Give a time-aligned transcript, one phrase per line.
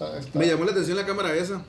[0.00, 1.62] Está, está- Me llamó la atención la cámara esa.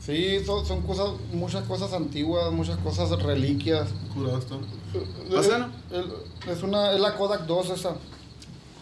[0.00, 3.88] Sí, son, son cosas, muchas cosas antiguas, muchas cosas reliquias.
[4.14, 5.68] Curado está.
[5.90, 6.12] El-
[6.52, 7.96] es una, es la Kodak 2 esa.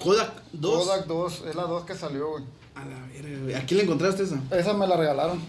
[0.02, 0.84] Kodak 2.
[0.86, 2.44] Kodak 2, es la 2 que salió, güey.
[2.74, 3.54] A la verga, güey.
[3.54, 4.40] ¿A quién le encontraste esa?
[4.50, 5.40] Esa me la regalaron.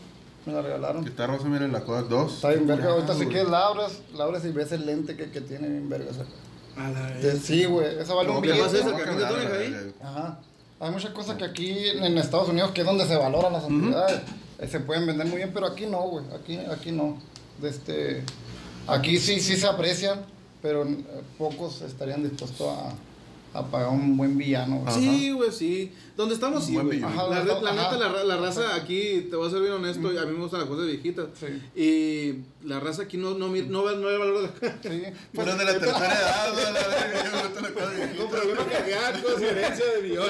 [0.45, 1.05] Me la regalaron.
[1.07, 2.33] Esta rosa, miren la Kodak 2.
[2.35, 2.91] Está bien verga.
[2.91, 5.89] Ahorita Ah, sí que es Labras, Labras y ves el lente que, que tiene bien
[5.89, 6.11] verga.
[6.11, 6.23] esa.
[6.81, 7.39] A la verga.
[7.43, 7.99] Sí, güey.
[7.99, 8.79] Esa vale un ¿Qué pasa billete.
[8.79, 8.91] esa?
[8.91, 9.93] No, ¿El que la ahí?
[10.01, 10.39] Ajá.
[10.85, 14.21] Hay muchas cosas que aquí en Estados Unidos que es donde se valoran las antigüedades.
[14.59, 16.25] eh, Se pueden vender muy bien, pero aquí no, güey.
[16.39, 17.17] Aquí, aquí no.
[17.63, 18.21] Este,
[18.85, 20.23] aquí sí, sí se aprecian,
[20.61, 21.03] pero eh,
[21.39, 22.93] pocos estarían dispuestos a,
[23.57, 24.77] a pagar un buen villano.
[24.79, 24.93] güey.
[24.93, 25.91] Sí, güey, sí.
[26.17, 26.65] ¿Dónde estamos?
[26.65, 27.01] Sí, güey.
[27.03, 30.07] Ajá, La, la neta, la, ra- la raza aquí, te voy a ser bien honesto,
[30.07, 31.27] a mí me gustan las cosas viejitas.
[31.39, 31.45] Sí.
[31.79, 34.89] Y la raza aquí no, no, mir- no, no valor de la Sí.
[34.89, 36.65] De la tercera edad, güey,
[37.11, 38.13] viejita.
[38.17, 40.29] No, pero uno que vea considerencia de millón.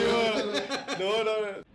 [1.00, 1.75] No, no,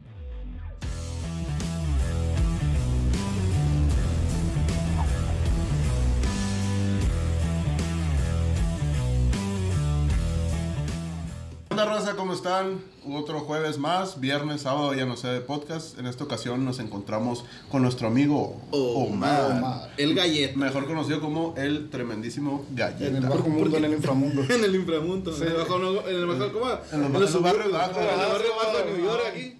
[11.82, 12.78] Hola raza, ¿cómo están?
[13.10, 15.98] Otro jueves más, viernes, sábado, ya no sé, de podcast.
[15.98, 19.52] En esta ocasión nos encontramos con nuestro amigo Omar.
[19.52, 19.90] Omar.
[19.96, 20.58] El galleta.
[20.58, 23.06] Mejor conocido como el tremendísimo Galleta.
[23.06, 24.42] En el bajo mundo, en el inframundo.
[24.50, 25.34] En el inframundo.
[25.34, 26.66] En el bajo, no- en el bajo, ¿cómo?
[26.92, 27.96] En en los barrios bajos.
[27.96, 29.28] En el barrio bajo de Ah, New York ah.
[29.30, 29.58] aquí.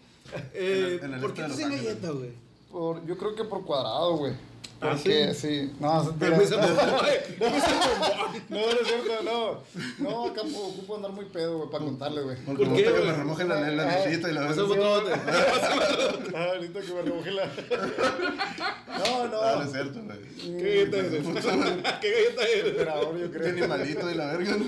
[0.53, 1.87] Eh, En el- en el ¿Por este qué Los dicen Ángeles.
[2.03, 2.31] galleta, güey?
[2.71, 4.35] Por, yo creo que por cuadrado, güey.
[4.83, 5.71] ¿Ah, Porque, sí?
[5.79, 7.19] No, se Pero me hizo no, güey.
[8.49, 9.63] no, no es cierto, no.
[9.99, 12.37] No, acá ocupo andar muy pedo, güey, para contarle, güey.
[12.47, 13.71] ¿Por qué, que me remojen la, Ah.
[14.11, 14.41] y la.
[16.35, 17.47] Ah, ahorita que me remojé la.
[18.99, 19.41] No, no.
[19.43, 20.19] Ah, no es cierto, güey.
[20.59, 21.27] ¿Qué galleta eres?
[22.01, 22.67] ¿Qué galleta eres?
[22.67, 23.49] Emperador, yo Qué creo.
[23.51, 24.57] animalito y la verga.
[24.57, 24.65] ¿no?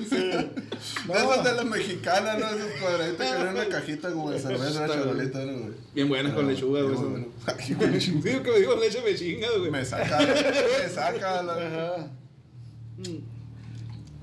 [1.06, 1.14] No.
[1.14, 2.46] Esas de la mexicana, ¿no?
[2.48, 5.72] Esos cuadraditos que en una cajita como de cerveza, una charolita, ¿no, güey?
[5.94, 7.26] Bien buenas con lechuga, güey.
[7.58, 9.70] Qué Sí, que me dijo leche me chinga, güey.
[9.70, 10.34] Me saca,
[10.82, 11.52] me saca la...
[11.54, 12.06] Ajá.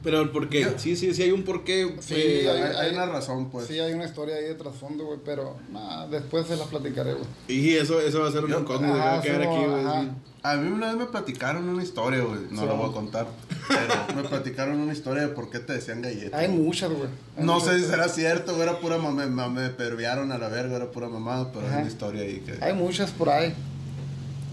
[0.01, 0.65] Pero el por qué.
[0.77, 1.95] Sí, sí, sí hay un porqué.
[1.99, 3.67] Sí, eh, hay, hay- hay una razón, pues.
[3.67, 7.25] Sí, hay una historia ahí de trasfondo, güey, pero nada, después se las platicaré, güey.
[7.49, 8.79] Y eso, eso va a ser un Yo- güey.
[8.81, 10.09] Ajá, Va a quedar aquí, güey.
[10.41, 12.39] A mí una vez me platicaron una historia, güey.
[12.49, 12.67] No Sí.
[12.67, 13.27] la voy a contar.
[13.67, 16.37] Pero me platicaron una historia de por qué te decían galleta.
[16.37, 17.09] Hay muchas, güey.
[17.37, 17.67] Hay No muchas.
[17.73, 21.09] sé si será cierto, güey, era pura mamá, me perviaron a la verga, era pura
[21.09, 21.79] mamada, pero hay Ajá.
[21.81, 23.53] una historia ahí que Hay muchas por ahí.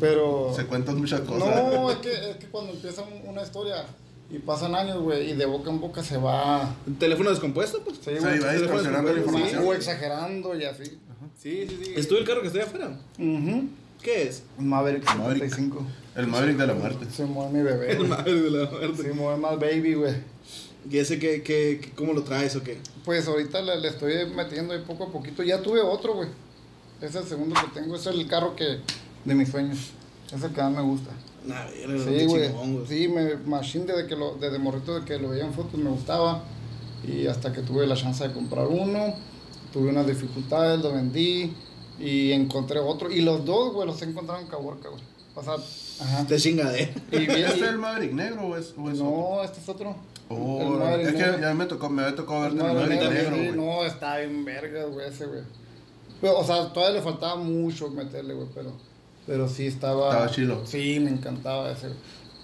[0.01, 0.53] Pero.
[0.55, 1.49] se cuentan muchas cosas.
[1.73, 3.85] No, es que, es que cuando empieza un- una historia
[4.31, 6.75] y pasan años, güey, y de boca en boca se va.
[6.99, 7.97] ¿Teléfono descompuesto, pues?
[7.99, 8.37] Sí, Se güey.
[8.37, 9.65] iba distorsionando la Sí, información.
[9.67, 10.85] O exagerando y así.
[11.39, 11.93] Sí, sí, sí.
[11.97, 12.91] ¿Es tú el carro que está ahí afuera?
[14.03, 14.43] ¿Qué es?
[14.59, 15.45] Maverick Maverick.
[15.49, 15.87] 75.
[16.17, 17.07] El Maverick de la muerte.
[17.11, 17.93] Se mueve mi bebé.
[17.93, 19.03] El madre de la muerte.
[19.03, 20.15] Se mueve más baby, güey.
[20.89, 22.79] ¿Y ese qué, qué, qué- cómo lo traes o qué?
[23.05, 25.43] Pues ahorita le, le estoy metiendo ahí poco a poquito.
[25.43, 26.29] Ya tuve otro, güey.
[27.01, 27.97] Ese es el segundo que tengo.
[27.97, 28.79] Es el carro que
[29.27, 29.79] de mis sueños.
[30.27, 31.11] Ese es el que más me gusta.
[31.45, 32.51] Nah, Sí, güey.
[32.89, 35.91] Sí, me machine desde que lo, desde morrito de que lo veía en fotos me
[35.91, 36.43] gustaba.
[37.07, 39.15] Y hasta que tuve la chance de comprar uno,
[39.73, 41.53] tuve unas dificultades, lo vendí
[42.01, 43.11] y encontré otro.
[43.13, 45.03] Y los dos, güey, los he encontrado en Caborca, güey.
[45.35, 45.55] O sea,
[46.05, 46.27] ajá.
[46.27, 46.93] Te chingadé.
[47.13, 49.05] Y bien, ¿Este y- es el Maverick negro o es, o es otro?
[49.05, 49.95] no, este es otro.
[50.29, 51.39] Oh, es que negro.
[51.41, 54.45] ya me tocó, me había tocado verte el Maverick negro, negro, sí, no, está bien
[54.45, 55.43] verga, güey, ese, güey.
[56.21, 58.73] Pero, o sea, todavía le faltaba mucho meterle, güey, pero,
[59.27, 60.11] pero sí estaba...
[60.11, 60.63] Estaba chilo.
[60.65, 61.89] Sí, me encantaba ese.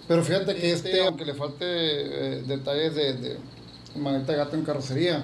[0.07, 3.37] Pero fíjate que este, aunque le falte eh, detalles de, de
[3.95, 5.23] maneta de gato en carrocería,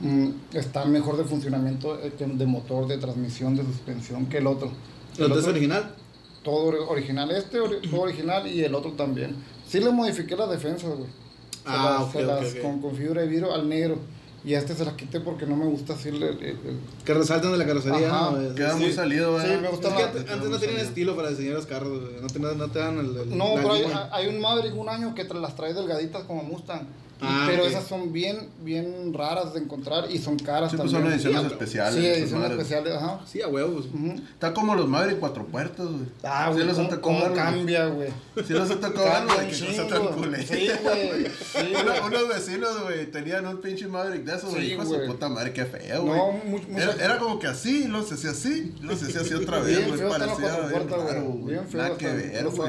[0.00, 4.72] mm, está mejor de funcionamiento eh, de motor, de transmisión, de suspensión que el otro.
[5.18, 5.94] ¿Lo El es otro- original?
[6.42, 9.36] todo ori- original, este ori- todo original y el otro también.
[9.66, 11.08] Sí le modifiqué las defensas, güey.
[11.08, 12.54] Se Ah, las, ok, se las.
[12.56, 13.98] Con, con fibra de vidrio al negro.
[14.44, 16.22] Y a este se las quité porque no me gusta así el...
[16.22, 18.30] el- el- Que resaltan de la carrocería, Ajá.
[18.30, 18.40] ¿no?
[18.40, 18.80] Es- Queda sí.
[18.80, 19.62] muy salido, Sí, ¿verdad?
[19.62, 20.14] me gusta Es que más.
[20.16, 22.00] antes, antes no tenían estilo para diseñar los carros.
[22.20, 25.14] No te, no te dan el, el- No, pero hay, hay un Maverick un año
[25.14, 26.86] que tra- las trae delgaditas como Mustang.
[27.20, 27.68] Ah, pero ok.
[27.70, 31.12] esas son bien, bien raras de encontrar y son caras Sí, pues también.
[31.12, 31.94] son ediciones Sí, especiales.
[31.94, 32.58] Sí, ediciones madres.
[32.58, 33.20] especiales, ajá.
[33.26, 33.86] Sí, a huevos.
[33.86, 34.14] Ujú.
[34.32, 36.06] Está como los Maverick cuatro puertas, güey.
[36.22, 38.10] Ah, Sí güey, los han ¿cómo, cómo cambia, güey?
[38.46, 40.42] Sí los han tocado algo de que no está tan culero.
[40.46, 41.26] Sí, güey.
[41.26, 42.00] Sí, güey.
[42.06, 44.72] unos vecinos, güey, tenían un pinche Maverick de esos, Sí, güey.
[44.72, 45.06] Hijo de su güey.
[45.08, 46.16] puta madre, qué feo, güey.
[46.18, 49.58] No, mu- mucha- era, era como que así, se hacía así, se hacía así otra
[49.60, 50.00] vez, güey.
[50.00, 51.54] los Parecía bien raro, güey.
[51.54, 52.68] Bien feo Nada que ver, güey.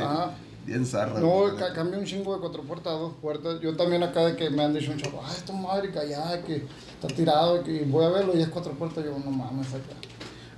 [0.65, 3.59] Bien zarra, No, ca- cambia un chingo de cuatro puertas a dos puertas.
[3.61, 6.43] Yo también acá de que me han dicho un chavo, ah, esto es Maverick allá,
[6.43, 6.63] que
[7.01, 9.03] está tirado, que voy a verlo y es cuatro puertas.
[9.03, 9.95] Yo, no mames, acá.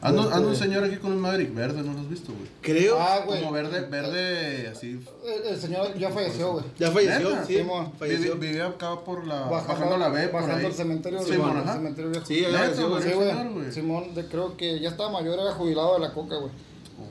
[0.04, 2.50] Anda, Este- un señor aquí con un Maverick verde, ¿no lo has visto, güey?
[2.62, 2.98] Creo.
[3.00, 3.40] Ah, güey.
[3.40, 5.00] Como verde, verde, así.
[5.24, 6.66] El, el señor ya falleció, güey.
[6.80, 7.46] ya falleció, ¿Neta?
[7.46, 7.58] sí.
[7.58, 7.92] Simón.
[8.00, 8.36] falleció.
[8.38, 9.42] Vivía acá por la.
[9.44, 10.66] Bajando, Bajando, la B, por bajando ahí.
[10.66, 11.74] el cementerio, Sí, Simón, el ajá.
[11.74, 12.26] cementerio viejo.
[12.26, 12.90] Sí, ya falleció,
[13.20, 13.72] güey.
[13.72, 16.52] Simón, de- creo que ya estaba mayor, era jubilado de la coca, güey.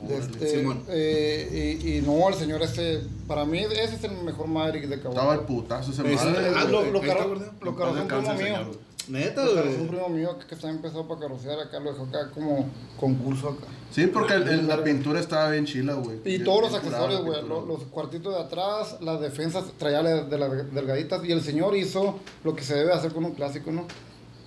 [0.09, 4.87] Este, eh, y, y no, el señor ese, para mí ese es el mejor Maverick
[4.87, 5.21] de Caguama.
[5.21, 6.51] Estaba el putazo ese Pues, madre.
[6.55, 7.41] ah, lo, güey, lo, carro- güey.
[7.61, 8.65] lo paz un primo mío.
[8.67, 8.91] güey.
[9.07, 9.89] Neta, Lo carrozó un güey.
[9.89, 13.65] primo mío que, que está empezado para carrocear acá, lo dejó acá como concurso acá.
[13.91, 16.17] Sí, porque el- el- la pintura estaba bien chila, güey.
[16.19, 20.03] Y Bien- todos los accesorios, güey, pintura, lo- los, cuartitos de atrás, las defensas, traía
[20.03, 21.25] de, de las delgaditas.
[21.25, 23.85] Y el señor hizo lo que se debe hacer con un clásico, ¿no?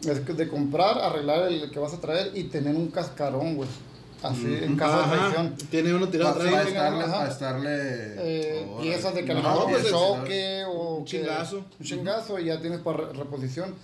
[0.08, 3.69] Es que de comprar, arreglar el que vas a traer y tener un cascarón, güey.
[4.25, 5.17] Así, en caso de Ajá.
[5.17, 5.56] traición.
[5.71, 6.50] Tiene uno tirado atrás.
[6.50, 7.71] para estarle, para estarle
[8.19, 8.82] Eh, órale.
[8.82, 11.56] piezas de No, calibrador pues, de el- choque o un que- chingazo.
[11.79, 13.75] un chingazo y ya tienes para re- reposición.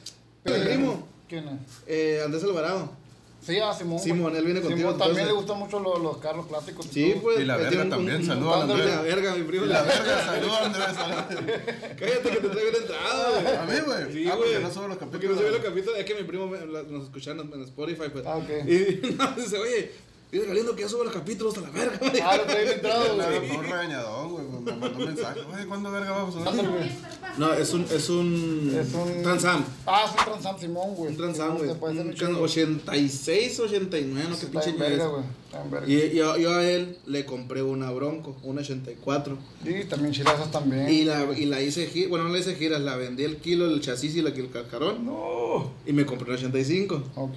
[0.44, 1.06] ¿El primo?
[1.28, 1.60] ¿Quién es?
[1.86, 2.98] Eh, Andrés Alvarado.
[3.42, 3.98] Sí, a Simón.
[3.98, 4.36] Simón, güey.
[4.36, 5.26] él viene contigo, Simón también entonces.
[5.28, 6.86] le gustan mucho los, los carros clásicos.
[6.92, 7.22] Sí, todo.
[7.22, 7.40] pues.
[7.40, 8.86] Y la eh, verga un- también, saludos a Andrés.
[8.86, 9.64] La verga, mi primo.
[9.64, 10.86] Y la verga, saludos Andrés.
[11.98, 13.56] Cállate que te traigo la entrada, güey.
[13.56, 14.12] A mí, güey.
[14.12, 14.50] Sí, ah, güey.
[14.52, 15.36] porque no subo los Porque capítulos.
[15.36, 15.98] no se ve los capítulos.
[15.98, 18.26] Es que mi primo me- la- nos escucha en, en Spotify, pues.
[18.26, 18.50] Ah, ok.
[18.66, 19.90] Y no, dice, oye,
[20.32, 21.98] dile Galindo que ya subo los capítulos a la verga.
[22.24, 23.50] Ah, lo entrado, Claro, güey.
[23.56, 24.44] un regañadón, güey.
[24.46, 25.40] Me mandó un mensaje.
[25.54, 26.68] Oye, ¿cuándo verga vamos a subir?
[26.68, 26.90] güey.
[27.38, 27.82] No, es un.
[27.90, 28.78] Es un.
[28.80, 29.64] Es un- Transam.
[29.86, 31.10] Ah, es un Transam Simón, güey.
[31.10, 31.68] Un Transam, güey.
[31.68, 32.42] te puede hacer Un un can- chingo.
[32.42, 35.22] 86, 89, no sé qué pinche verga, güey.
[35.70, 35.86] Verga.
[35.86, 39.36] Y yo, yo a él le compré una Bronco, una 84.
[39.64, 40.88] Y también chilazas también.
[40.88, 43.66] Y la, y la hice giras, bueno, no la hice giras, la vendí el kilo,
[43.66, 45.04] el chasis y la, el cascarón.
[45.04, 45.70] No.
[45.86, 47.02] Y me compré una 85.
[47.16, 47.36] Ok.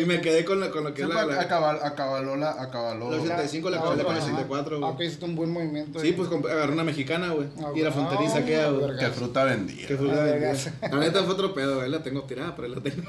[0.00, 2.50] Y me quedé con la, con lo que es la, Siempre la, acabal- acabaló la.
[2.62, 3.10] Acabaló.
[3.10, 4.32] La 85 la Ah, acabé con la ajá.
[4.32, 4.88] 84, güey.
[4.90, 6.00] Ah, ok, hiciste un buen movimiento.
[6.00, 6.12] Sí, ahí.
[6.12, 7.48] pues compré- agarré una mexicana, güey.
[7.60, 8.96] Ah, Y la ah, fronteriza queda, güey.
[8.98, 9.86] Que fruta vendía.
[9.86, 10.70] Que fue Ah, la vergas.
[10.82, 11.90] La neta fue otro pedo, güey.
[11.90, 13.02] La tengo tirada, pero la tengo.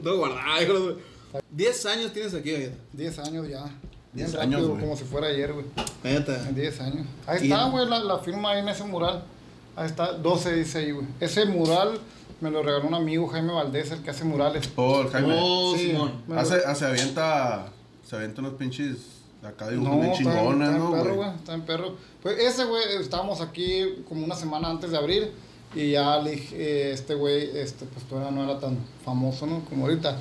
[0.02, 0.96] Todo guardada, güey.
[1.50, 2.70] 10 años tienes aquí, güey.
[2.92, 3.64] 10 años ya.
[4.12, 4.80] Bien 10 rápido, años, güey.
[4.80, 5.64] como si fuera ayer, güey.
[6.04, 6.36] Neta.
[6.50, 7.06] 10 años.
[7.26, 9.22] Ahí está, güey, la, la firma ahí en ese mural.
[9.74, 11.06] Ahí está, 12 dice ahí, güey.
[11.20, 11.98] Ese mural
[12.40, 14.68] me lo regaló un amigo, Jaime Valdés, el que hace murales.
[14.76, 15.34] Oh, el Jaime.
[15.38, 16.22] Oh, Sí, Simón.
[16.26, 17.66] me Hace, hace avienta.
[18.06, 18.96] Se avienta unos pinches.
[19.42, 21.16] Acá dibujos No, bien está, en- chingones, está en ¿no, perro, güey?
[21.16, 21.36] güey.
[21.38, 21.96] Está en perro.
[22.22, 25.32] Pues ese, güey, estábamos aquí como una semana antes de abrir.
[25.74, 29.64] Y ya le dije, eh, este güey, este, pues todavía no era tan famoso, ¿no?
[29.64, 30.16] Como ahorita.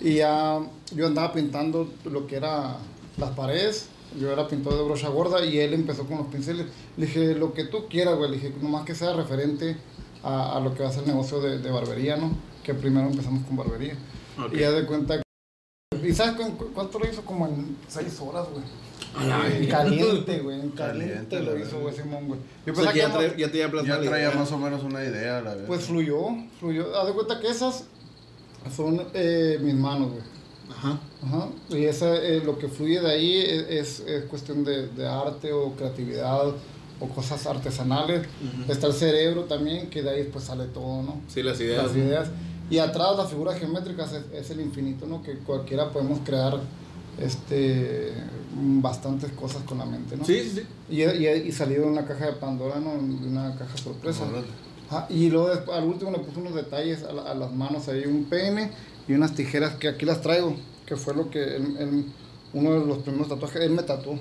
[0.00, 0.60] Y ya
[0.94, 2.76] yo andaba pintando lo que era
[3.16, 3.88] las paredes.
[4.18, 6.66] Yo era pintor de brocha gorda y él empezó con los pinceles.
[6.96, 8.30] Le dije, lo que tú quieras, güey.
[8.30, 9.76] Le dije, nomás que sea referente
[10.22, 12.30] a, a lo que va a ser el negocio de, de barbería, ¿no?
[12.62, 13.94] Que primero empezamos con barbería.
[14.42, 14.54] Ok.
[14.54, 16.08] Y ya de cuenta que...
[16.08, 17.22] ¿Y sabes cu- cu- cuánto lo hizo?
[17.22, 18.64] Como en seis horas, güey.
[19.60, 20.60] En caliente, güey.
[20.60, 22.40] En caliente Caliente, lo hizo, güey, Simón, güey.
[22.66, 24.38] Yo O sea, pensaba que ya, no- ya te ya traía idea.
[24.38, 25.66] más o menos una idea, la verdad.
[25.66, 26.18] Pues fluyó,
[26.60, 26.96] fluyó.
[26.98, 27.84] Haz de cuenta que esas
[28.74, 30.22] son eh, mis manos, güey.
[30.70, 31.00] Ajá.
[31.24, 31.48] Ajá.
[31.70, 35.72] Y esa, eh, lo que fluye de ahí es, es cuestión de, de arte o
[35.72, 36.52] creatividad
[37.00, 38.26] o cosas artesanales.
[38.68, 41.20] Está el cerebro también, que de ahí pues sale todo, ¿no?
[41.28, 41.86] Sí, las ideas.
[41.86, 42.28] Las ideas.
[42.70, 45.22] Y atrás las figuras geométricas es, es el infinito, ¿no?
[45.22, 46.60] Que cualquiera podemos crear
[47.18, 48.12] este
[48.54, 50.24] bastantes cosas con la mente, ¿no?
[50.24, 50.62] Sí, sí, sí.
[50.90, 52.90] Y, y, y salió en una caja de Pandora, ¿no?
[52.90, 54.24] Una caja sorpresa.
[54.24, 54.46] Órale.
[54.90, 58.04] Ajá, y luego al último le puse unos detalles a, la- a las manos ahí,
[58.06, 58.70] un peine
[59.06, 60.54] y unas tijeras que aquí las traigo,
[60.86, 62.04] que fue lo que él- él-
[62.54, 64.14] uno de los primeros tatuajes, él me tatuó.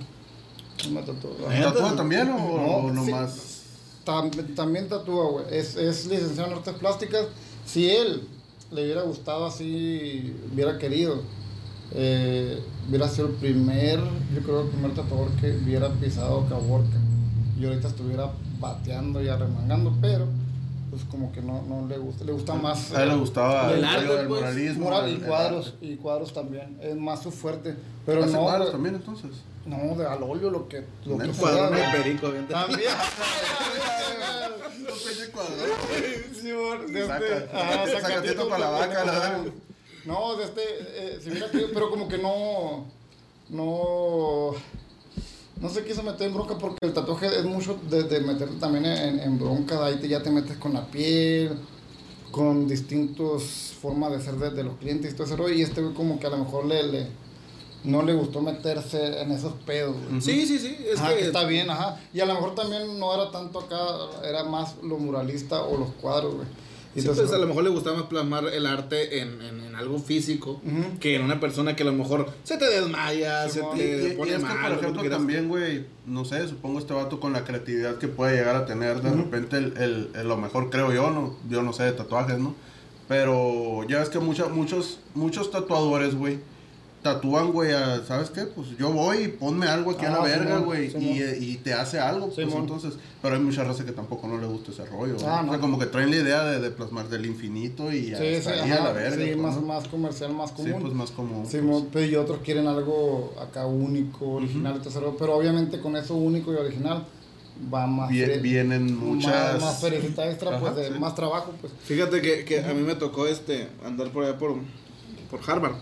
[0.83, 1.31] Él me tatuó.
[1.31, 2.95] ¿Tatúa también o, No, o sí.
[3.11, 3.61] nomás?
[4.05, 5.45] Tam- también tatúa, güey.
[5.51, 7.25] Es, es licenciado en artes plásticas.
[7.65, 8.27] Si él
[8.71, 11.21] le hubiera gustado así, hubiera querido,
[11.93, 12.59] eh,
[12.89, 13.99] hubiera sido el primer,
[14.35, 16.97] yo creo el primer tatuador que hubiera pisado Caborca.
[17.59, 20.27] Y ahorita estuviera bateando y arremangando, pero
[20.97, 22.91] pues como que no, no le gusta, le gusta más.
[22.91, 24.85] A él le gustaba El el, arte, del pues, muralismo.
[24.85, 26.77] mural y cuadros, y cuadros también.
[26.81, 27.75] Es más su fuerte.
[28.05, 29.31] Pero ¿Hace no, cuadros también entonces?
[29.65, 31.71] no, de al óleo lo que, lo que güey.
[31.71, 32.47] de perico, bien.
[32.47, 32.81] También.
[36.33, 36.51] Sí,
[37.05, 39.39] Saca- este, sacatito para la vaca, verdad.
[40.05, 42.85] No, de este, eh, si hubiera pero como que no,
[43.49, 44.51] no,
[45.61, 48.85] no se quiso meter en bronca porque el tatuaje es mucho de, de meterte también
[48.85, 51.57] en, en bronca, de ahí te, ya te metes con la piel,
[52.31, 55.81] con distintas formas de ser de, de los clientes y todo ese rollo, y este
[55.81, 57.07] güey como que a lo mejor le, le
[57.83, 60.21] no le gustó meterse en esos pedos, güey.
[60.21, 60.77] Sí, sí, sí.
[60.91, 61.99] Es Ajá, que, que está bien, ajá.
[62.13, 63.77] Y a lo mejor también no era tanto acá,
[64.27, 66.47] era más lo muralista o los cuadros, güey.
[66.97, 69.61] Y Sí, entonces- pues a lo mejor le gustaba más plasmar el arte en, en,
[69.61, 70.97] en algo físico Ujú.
[70.99, 73.59] que en una persona que a lo mejor se te desmaya, se.
[73.59, 74.57] Y, y- te y pone es que, mal.
[74.71, 78.07] por que tú ejemplo, también, güey, no sé, supongo este vato con la creatividad que
[78.07, 81.61] puede llegar a tener, de repente, el, el- el- lo mejor creo yo, no yo
[81.61, 82.55] no sé de tatuajes, ¿no?
[83.07, 86.39] Pero ya ves que mucha- muchos, muchos tatuadores, güey,
[87.13, 88.41] tatúan, güey, a- ¿sabes qué?
[88.43, 91.55] Pues yo voy y ponme algo aquí a la Ah, verga, güey, y, eh, y
[91.57, 94.85] te hace algo, pues entonces, pero hay mucha raza que tampoco no le gusta ese
[94.85, 95.25] rollo, güey.
[95.27, 95.59] Ah, o sea, no.
[95.59, 98.71] como que traen la idea de, de plasmar del infinito y Sí, hasta sí, ahí
[98.71, 99.15] a la verga.
[99.25, 99.61] sí, pues, más, ¿no?
[99.61, 100.81] más comercial, más Sí, común.
[100.81, 101.45] pues más como...
[101.45, 105.35] Sí, pues, pero y otros quieren algo acá único, original y todo ese rollo, Pero
[105.35, 107.05] obviamente con eso único y original
[107.73, 108.11] va más.
[108.11, 110.99] Fre- vienen muchas- Más, más ferecita extra, pues Ajá, de sí.
[110.99, 111.73] más trabajo, pues.
[111.85, 114.55] Fíjate que, que a mí me tocó este andar por allá por,
[115.31, 115.73] por Harvard.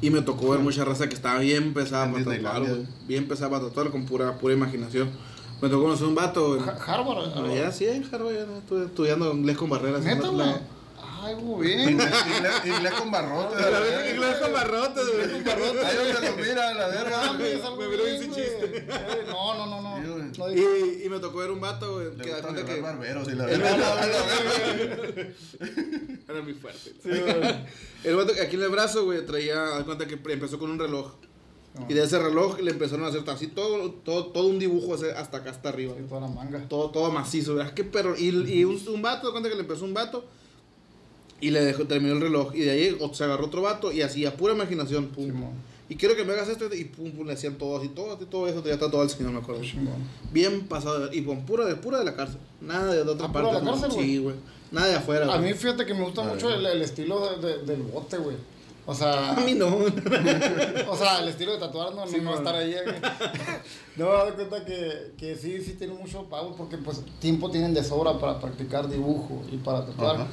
[0.00, 2.74] Y me tocó ver mucha raza que estaba bien pesada para tatuar, Disneylandia.
[2.74, 2.86] güey.
[3.08, 5.10] Bien pesada para tatuar con pura, pura imaginación.
[5.62, 6.60] Me tocó conocer un vato, güey.
[6.68, 7.32] Ha- Harvard.
[7.34, 10.02] Ah, ya, sí, en Harvard, ya estuve estudiando inglés con barreras.
[10.04, 10.76] Neta, güey.
[11.22, 11.90] Ay, muy bien.
[11.90, 13.58] Inglés, inglés- inglés con barrotes.
[13.60, 14.10] la verga.
[14.10, 15.24] Inglés con barrotes, güey.
[15.84, 17.20] Ahí donde lo mira, la verga.
[17.22, 18.44] Algo Me miró bien, ese güey.
[18.44, 18.86] chiste.
[19.28, 20.15] No, no, no, no.
[20.36, 23.32] Sí, Y, y me tocó ver un vato, güey, que da cuenta que barberos y
[23.34, 23.50] la
[26.28, 26.92] era muy fuerte.
[28.04, 30.78] El vato que aquí en el brazo, güey, traía, da cuenta que empezó con un
[30.78, 31.12] reloj.
[31.90, 35.36] Y de ese reloj le empezaron a hacer así todo, todo, todo un dibujo hasta
[35.36, 35.92] acá, hasta arriba.
[35.96, 36.66] Sí, toda la manga.
[36.68, 37.74] Todo, todo macizo, ¿verdad?
[37.74, 38.16] Qué perro.
[38.16, 40.24] Y, y un, un vato, da cuenta que le empezó un vato
[41.38, 42.54] y le dejó, terminó el reloj.
[42.54, 45.26] Y de ahí o- se agarró otro vato y así, a pura imaginación, pum.
[45.26, 45.50] Simón.
[45.88, 48.48] Y quiero que me hagas esto y pum, pum, le hacían todo así, todo todo
[48.48, 49.62] eso, ya está todo el señor, me acuerdo.
[50.32, 52.38] Bien pasado, y con pura de, pura de la cárcel.
[52.60, 53.58] Nada de otra ¿Ah, pura parte.
[53.58, 53.70] de la ¿no?
[53.80, 54.06] cárcel, güey?
[54.06, 54.34] Sí, güey.
[54.72, 55.52] Nada de afuera, A güey.
[55.52, 58.36] mí, fíjate que me gusta A mucho el, el estilo de- de- del bote, güey.
[58.84, 59.66] O sea, A mí no.
[60.88, 62.38] o sea, el estilo de tatuar no, no, Sí, no man.
[62.38, 62.72] estar ahí.
[62.84, 62.96] güey.
[63.96, 67.72] No, me doy cuenta que, que sí, sí tiene mucho pago porque pues tiempo tienen
[67.74, 70.16] de sobra para practicar dibujo y para tatuar.
[70.16, 70.26] Ajá.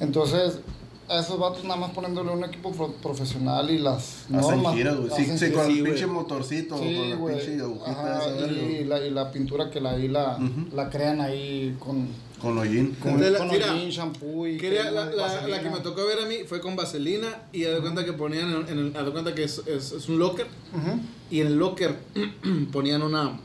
[0.00, 0.58] Entonces,
[1.08, 4.74] a esos vatos nada más poniéndole un equipo pro- profesional y las Hacen normas.
[4.74, 5.10] giras, güey.
[5.10, 5.62] Sí, hacen sí, giras.
[5.62, 5.92] con sí, el güey.
[5.92, 7.36] pinche motorcito, con Sí, la güey.
[7.36, 8.84] pinche agujita Ajá, esa, y, güey.
[8.84, 10.76] la, y la pintura que la, ahí la, Ujú.
[10.76, 12.08] la crean ahí con,
[12.42, 12.94] Con hollín.
[13.02, 15.80] con, De la- con mira, hollín, shampoo y Quería, crema la, la, la que me
[15.80, 18.78] tocó ver a mí fue con vaselina y haz de cuenta que ponían en, en
[18.88, 21.00] el, haz de cuenta que es, es, es un locker Ujú.
[21.30, 21.96] y en el locker
[22.72, 23.40] ponían una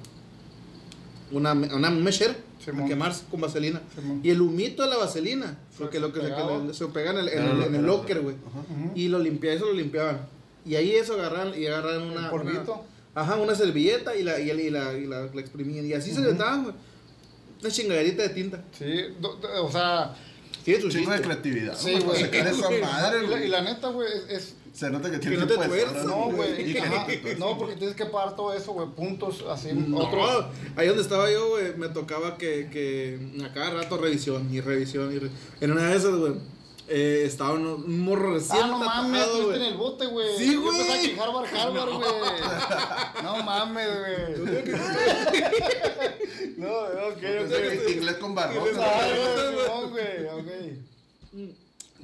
[1.32, 2.84] una, una un mesher Simón.
[2.86, 3.82] a quemarse con vaselina.
[3.96, 4.22] Simón.
[4.24, 6.62] y el humito de la vaselina fue que Se lo que, se, pegaba.
[6.62, 8.36] que le- se pega en el, en el- el locker güey.
[8.96, 10.28] Y lo limpiaban eso lo limpiaban.
[10.66, 12.86] Y ahí eso agarran y agarran una El polvito.
[13.14, 15.86] una- ajá una servilleta y la y, la, y la, y la- la exprimían.
[15.86, 16.76] Y así se le daban güey.
[17.62, 18.64] Una chingaderita de tinta.
[18.78, 18.86] Sí,
[19.22, 20.14] do- do- o sea,
[20.64, 21.78] tiene su Un chingo de creatividad.
[21.78, 23.48] Sí, güey, y la, y güey.
[23.50, 26.82] la neta, güey, es, es- Se nota que tiene no te tuerzas, no, güey, que
[26.82, 30.46] no no, porque tienes que pagar todo eso, güey, puntos, así, No, otros.
[30.76, 35.14] ahí donde estaba yo, güey, me tocaba que, que a cada rato revisión y revisión
[35.14, 35.30] y re-
[35.62, 36.34] En una de esas, güey,
[36.90, 40.38] eh, estaba un, un morro recién Ah, no mames, tatuado, estuviste en el bote, güey.
[40.38, 40.78] Sí, Yo güey.
[40.78, 43.24] pensaba que Harvard, Harvard, güey.
[43.24, 43.44] No.
[43.44, 44.64] mames, güey.
[46.58, 47.90] No, ok, ok.
[47.96, 48.76] Inglés con barrotes.
[48.80, 49.92] Ah, güey.
[49.92, 51.54] güey, ok.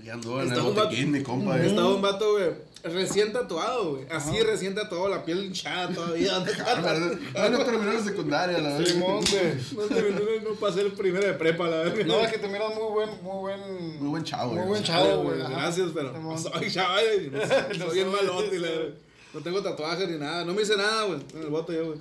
[0.03, 1.59] Y andó en el Estaba un vato- botiquín, mi compa.
[1.59, 1.67] eh.
[1.67, 2.49] Estaba un vato, güey,
[2.83, 4.05] recién tatuado, güey.
[4.09, 6.43] Así recién tatuado, la piel hinchada todavía.
[6.57, 7.11] Ah.
[7.35, 8.85] Ah, no terminó la secundaria, la verdad.
[8.87, 9.53] Simón, güey.
[9.75, 12.05] No, terminó, no, no pasé el primero de prepa, la verdad.
[12.05, 13.99] No, es que te miras muy buen, muy buen.
[13.99, 15.39] Muy buen chavo, Muy buen chavo, güey.
[15.39, 17.31] Gracias, pero no soy chaval,
[17.77, 18.93] no soy bien malote, la verdad.
[19.33, 20.43] No tengo tatuajes ni nada.
[20.45, 21.19] No me hice nada, güey.
[21.35, 21.99] En el bote yo, güey.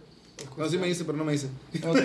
[0.56, 1.48] No, sí me hice, pero no me hice.
[1.86, 1.98] Ok.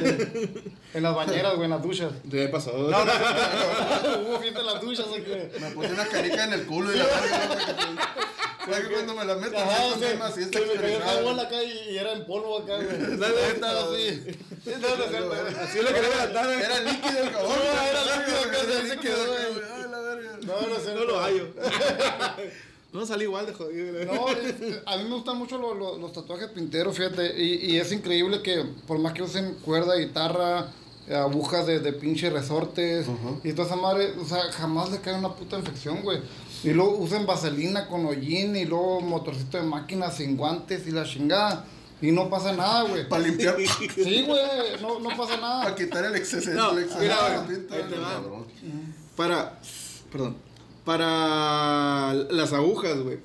[0.94, 2.12] En las bañeras, güey, en las duchas.
[2.26, 2.72] Ya pasó.
[2.72, 4.30] No, no, no.
[4.30, 5.52] Hubo fiesta en las duchas, ¿o qué?
[5.60, 7.06] Me puse una carica en el culo y la.
[8.66, 9.58] ¿Sabes que cuando me la meto?
[9.58, 12.78] Ajá, sí, o sea, me cayó el bola acá y, y era en polvo acá,
[12.78, 13.18] güey.
[13.18, 14.22] Dale, Estaba así.
[14.64, 15.60] Sí, no, no, no, no.
[15.60, 16.60] Así lo quería levantar, güey.
[16.62, 17.52] Era líquido el cabrón.
[17.58, 19.56] No, era líquido, acá, se quedó, güey.
[19.92, 20.38] la.
[20.46, 20.96] No, no sé.
[20.96, 21.48] No lo hallo.
[22.94, 24.06] No salí igual de jodido.
[24.06, 27.42] No, es- a mí me gustan mucho los, los- los tatuajes pinteros, fíjate.
[27.42, 30.68] Y, y es increíble que por más que usen cuerda, guitarra,
[31.08, 33.08] eh, agujas de, de pinche resortes
[33.44, 36.20] y toda esa madre, o sea, jamás le cae una puta infección, güey.
[36.64, 41.04] Y luego usen vaselina con hollín y luego motorcito de máquina sin guantes y la
[41.04, 41.66] chingada.
[42.02, 43.08] Y no pasa nada, güey.
[43.10, 43.58] Para limpiar.
[43.96, 44.42] Sí, güey,
[44.82, 45.76] no, no pasa Para nada.
[45.76, 46.52] quitar el exceso.
[46.52, 48.12] No, el exceso mira, de güey, pinta, ahí te va.
[48.14, 48.46] cabrón.
[49.18, 49.60] Para.
[50.12, 50.36] Perdón.
[50.86, 53.20] Para las agujas, güey.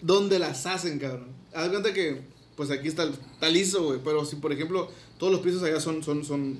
[0.00, 1.28] ¿Dónde las hacen, cabrón?
[1.54, 2.22] Haz cuenta que,
[2.56, 4.00] pues aquí está, está liso, güey.
[4.02, 4.88] Pero si, por ejemplo,
[5.18, 6.58] todos los pisos allá son, son, son,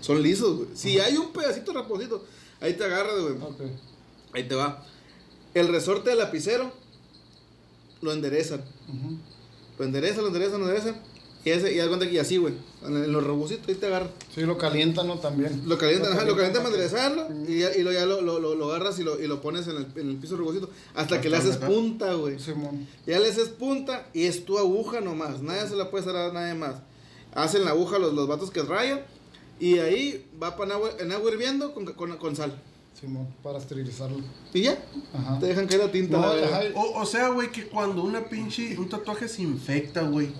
[0.00, 0.68] son lisos, güey.
[0.74, 2.24] Si hay un pedacito rasposito,
[2.60, 3.34] ahí te agarras, güey.
[4.32, 4.84] Ahí te va.
[5.54, 6.72] El resorte del lapicero
[8.00, 8.64] lo enderezan.
[9.78, 11.02] Lo enderezan, lo enderezan, lo enderezan.
[11.44, 12.54] Y, ese, y cuenta que y así, güey.
[12.84, 14.10] En, en los robocitos, ahí te agarran.
[14.34, 15.18] Sí, lo calientan, ¿no?
[15.18, 15.62] También.
[15.66, 18.54] Lo calientan, ajá, lo calientan para enderezarlo y, ya, y lo, ya lo, lo, lo,
[18.54, 21.28] lo agarras y lo, y lo pones en el, en el piso rugosito hasta que
[21.30, 21.66] le haces acá.
[21.68, 22.38] punta, güey.
[22.38, 22.86] Simón.
[23.06, 25.40] Ya le haces punta y es tu aguja nomás.
[25.42, 26.76] Nadie se la puede hacer a nadie más.
[27.34, 29.00] Hacen la aguja los, los vatos que rayan
[29.60, 32.60] y ahí va para en agua, en agua hirviendo con, con, con sal.
[32.98, 34.18] Simón, para esterilizarlo.
[34.52, 35.38] Y ya, Ajá.
[35.38, 36.16] te dejan caer la tinta.
[36.18, 40.30] No, la O, o sea, güey, que cuando una pinche, un tatuaje se infecta, güey.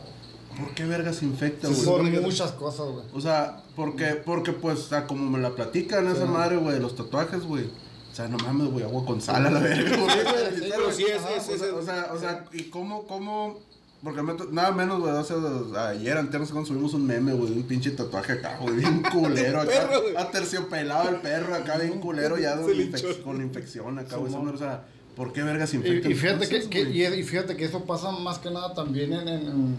[0.59, 1.85] ¿Por qué verga se infecta, güey?
[1.85, 3.05] Por muchas cosas, güey.
[3.15, 6.81] O sea, porque, porque pues, o sea, como me la platican esa madre, güey, de
[6.81, 7.65] los tatuajes, güey.
[7.65, 10.11] O sea, no mames, güey, agua con sal a la verga, güey.
[10.11, 13.61] Sí, Pero sí, es, Ajá, es, O sea, o sea, o sea, ¿y cómo, cómo?
[14.03, 15.35] Porque me nada menos, güey, hace,
[15.77, 18.77] ayer, antes, no sé cuándo subimos un meme, güey, de un pinche tatuaje acá, güey,
[18.77, 24.17] bien culero, acá, aterciopelado el perro acá, bien culero, ya Se con, infec- infección acá,
[24.17, 24.85] güey, o sea,
[25.17, 26.09] ¿por qué verga se Y, infecta?
[26.11, 29.47] y fíjate que, y, y fíjate que eso pasa más que nada también en, en-
[29.49, 29.77] en-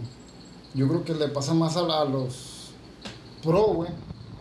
[0.73, 2.71] yo creo que le pasa más a, la- a los
[3.43, 3.89] pro, güey,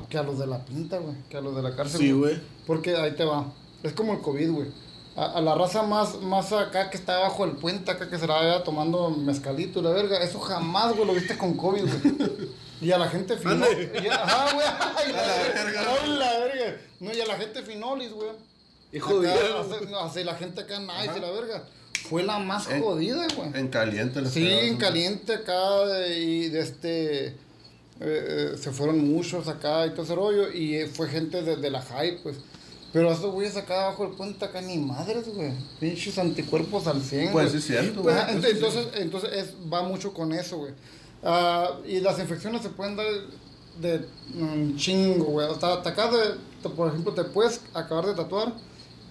[0.09, 2.01] que a los de la pinta, güey, que a los de la cárcel.
[2.01, 2.41] Sí, güey.
[2.67, 3.47] Porque ahí te va.
[3.83, 4.69] Es como el COVID, güey.
[5.17, 8.27] A, a la raza más, más acá que está abajo del puente, acá que se
[8.27, 12.49] la vaya tomando mezcalito y la verga, eso jamás, güey, lo viste con COVID, güey.
[12.81, 13.65] Y a la gente finol.
[13.65, 14.01] Ande.
[14.05, 14.65] y a- Ajá, güey.
[14.69, 15.81] ay, A la verga.
[16.01, 16.81] ay, la verga.
[17.01, 18.29] No, y a la gente finolis, güey.
[18.93, 19.61] Y Acá, jodido.
[19.61, 21.65] hace- no, hace la gente acá nice la verga.
[22.09, 23.51] Fue la más En- jodida, güey.
[23.55, 27.27] En caliente les Sí, en caliente acá y de este...
[27.27, 27.35] eh,
[28.01, 31.71] eh, se fueron muchos acá y todo ese rollo y eh, fue gente de, de
[31.71, 32.37] la high, pues.
[32.93, 35.53] Pero esos güeyes acá abajo del puente acá ni madres, güey.
[35.79, 38.27] Pinches anticuerpos al 100, Pues sí, es cierto, Pues, güey.
[38.27, 40.73] ah, ent- entonces, entonces es, va mucho con eso, güey.
[41.23, 43.07] Ah, y las infecciones se pueden dar
[43.81, 44.07] de
[44.41, 45.47] un chingo, güey.
[45.49, 48.55] O sea, te acabas de, te- por ejemplo, te puedes acabar de tatuar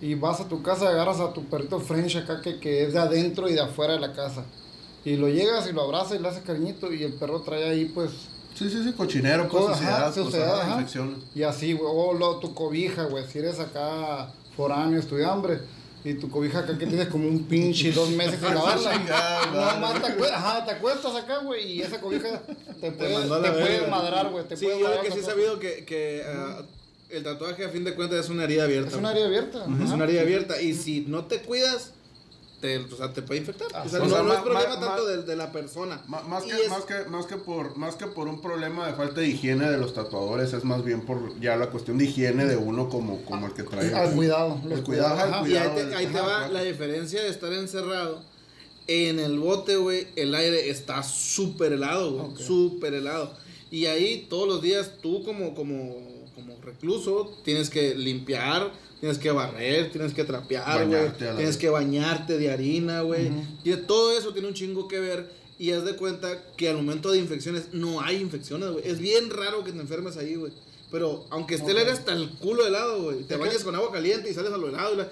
[0.02, 2.94] y vas a tu casa y agarras a tu perrito French acá que, que es
[2.94, 4.44] de adentro y de afuera de la casa.
[5.06, 7.86] Y lo llegas y lo abrazas y le haces cariñito y el perro trae ahí,
[7.86, 8.12] pues,
[8.56, 10.08] Sí, sí, sí, cochinero, cosas, ajá.
[10.80, 11.20] infecciones.
[11.36, 11.90] y así, güey.
[11.94, 13.24] O lo- tu cobija, güey.
[13.28, 15.60] Si eres acá foráneo, estudiambre.
[16.04, 18.94] Y tu cobija acá que tienes como un pinche dos meses sin lavarla.
[18.94, 22.42] Chingada, No, más te, acue- ajá, te acuestas acá, güey, y esa cobija
[22.82, 24.48] te puede, te la puede madrar, güey.
[24.48, 26.62] Te Sí, puede yo que sí he sabido que, que ah,
[27.10, 28.90] el tatuaje a fin de cuentas es una herida abierta.
[28.90, 29.64] Es un área abierta.
[29.66, 29.94] Es ajá.
[29.96, 30.62] una herida abierta.
[30.62, 31.92] Y si no te cuidas,
[32.62, 33.68] te, o sea, te puede infectar.
[33.74, 35.36] Ah, o sea, o no, sea, no es ma- problema ma- tanto ma- de, de
[35.36, 36.02] la persona.
[36.08, 39.22] Más que, es- más, que, más, que por, más que por un problema de falta
[39.22, 42.56] de higiene de los tatuadores, es más bien por ya la cuestión de higiene de
[42.58, 43.94] uno como, como el que trae.
[43.94, 44.60] Al cuidado.
[44.70, 45.48] El cuidado, ajá, ajá.
[45.50, 46.54] Y ahí cuidado te, ahí te ajá, va claro.
[46.54, 48.22] la diferencia de estar encerrado.
[48.88, 52.26] En el bote, güey, el aire está súper helado, güey.
[52.32, 52.40] Ok.
[52.40, 53.34] Súper helado.
[53.70, 56.17] Y ahí todos los días tú como, como
[56.68, 61.12] recluso tienes que limpiar, tienes que barrer, tienes que trapear, güey.
[61.18, 61.58] Tienes vez.
[61.58, 63.30] que bañarte de harina, güey.
[63.88, 65.30] Todo eso tiene un chingo que ver.
[65.60, 68.88] Y haz de cuenta que al momento de infecciones no hay infecciones, güey.
[68.88, 70.52] Es bien raro que te enfermes ahí, güey.
[70.92, 71.80] Pero aunque esté el Ok.
[71.80, 73.24] aire hasta el culo helado, güey.
[73.24, 74.94] Te bañas con agua caliente y sales a lo helado.
[74.94, 75.10] y la-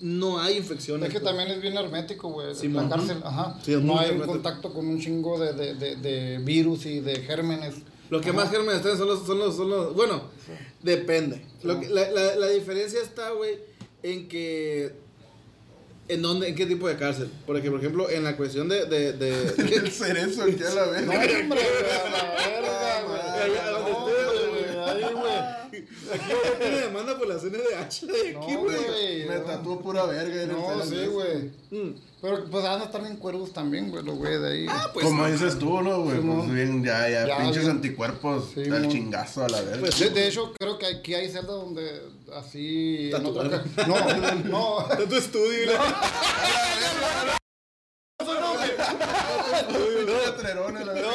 [0.00, 1.08] No hay infecciones.
[1.08, 1.32] Es que güey.
[1.32, 2.54] también es bien hermético, güey.
[2.56, 3.56] Sí, la cárcel, ajá.
[3.64, 4.32] Sí, no hay hermético.
[4.32, 7.74] contacto con un chingo de, de, de, de virus y de gérmenes.
[8.12, 8.36] Lo que Ajá.
[8.40, 10.28] más gérmenes traen son los, son los, son los- bueno,
[10.82, 11.46] depende.
[11.62, 13.58] Lo que- la, la, la diferencia está, güey,
[14.02, 14.92] en que,
[16.08, 17.30] en dónde, en qué tipo de cárcel.
[17.46, 21.02] Porque, por ejemplo, en la cuestión de, de, de- El cerezo aquí a la vez.
[21.06, 23.92] No, hombre, güey, a la verga, güey.
[24.02, 25.36] Güey, ahí, güey.
[26.12, 28.76] aquí güey, tiene demanda por la CNDH de aquí, No, güey.
[28.76, 28.91] güey.
[29.32, 29.44] Me no.
[29.46, 31.50] tatuó pura verga No, sí, güey.
[31.70, 31.94] Mm.
[32.20, 34.66] Pero pues van a estar bien cuervos también, güey, los güeyes de ahí.
[34.68, 35.28] Ah, pues, Como no.
[35.32, 36.20] dices tú, ¿no, güey?
[36.20, 37.70] Sí, pues bien, ya, ya, Ya, pinches bien.
[37.72, 38.88] anticuerpos Sí, mo.
[38.88, 39.80] chingazo a la verga.
[39.80, 42.00] Pues, De, de hecho, creo que aquí hay celdas donde
[42.34, 43.10] así.
[43.12, 43.94] en ca- No,
[44.44, 44.80] no.
[44.82, 47.38] Está tu estudio y la-
[49.68, 51.10] Pinche letrerón a la verga.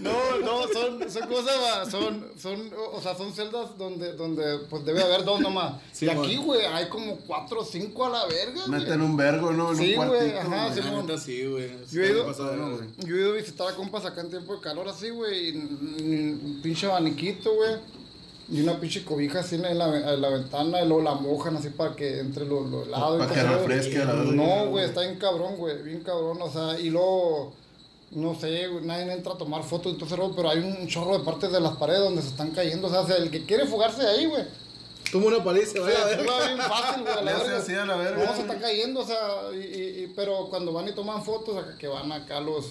[0.00, 4.84] No, no, son, son cosas, va, son, son, o sea, son celdas donde, donde, pues
[4.84, 5.74] debe haber dos nomás.
[5.92, 8.66] Sí, y aquí, güey, hay como cuatro o cinco a la verga.
[8.66, 9.70] Meten un vergo, ¿no?
[9.72, 10.80] En Sí, güey, ajá, sí,
[11.24, 11.70] sí, güey.
[11.90, 12.80] Yo he ido- Pasado.
[13.06, 15.56] Yo he ido a visitar a compas acá en tiempo de calor así, güey, y
[15.56, 17.74] un pinche abaniquito, güey.
[18.48, 21.70] Y una pinche cobija así en la, en la ventana y luego la mojan así
[21.70, 23.16] para que entre lo, lo helado.
[23.16, 24.12] y Para todo que refresque la.
[24.12, 27.52] No, güey, está bien cabrón, güey, bien cabrón, o sea, y luego,
[28.12, 30.86] no sé, güey, nadie entra a tomar fotos y todo ese rollo, pero hay un
[30.88, 33.66] chorro de partes de las paredes donde se están cayendo, o sea, el que quiere
[33.66, 34.44] fugarse de ahí, güey,
[35.12, 37.58] Toma una paliza, bien fácil, güey, a la se verga.
[37.58, 38.24] hacía la verga.
[38.24, 39.18] No, se está cayendo, o sea,
[39.54, 42.66] y, y- y- pero cuando van y toman fotos, acá que van acá los,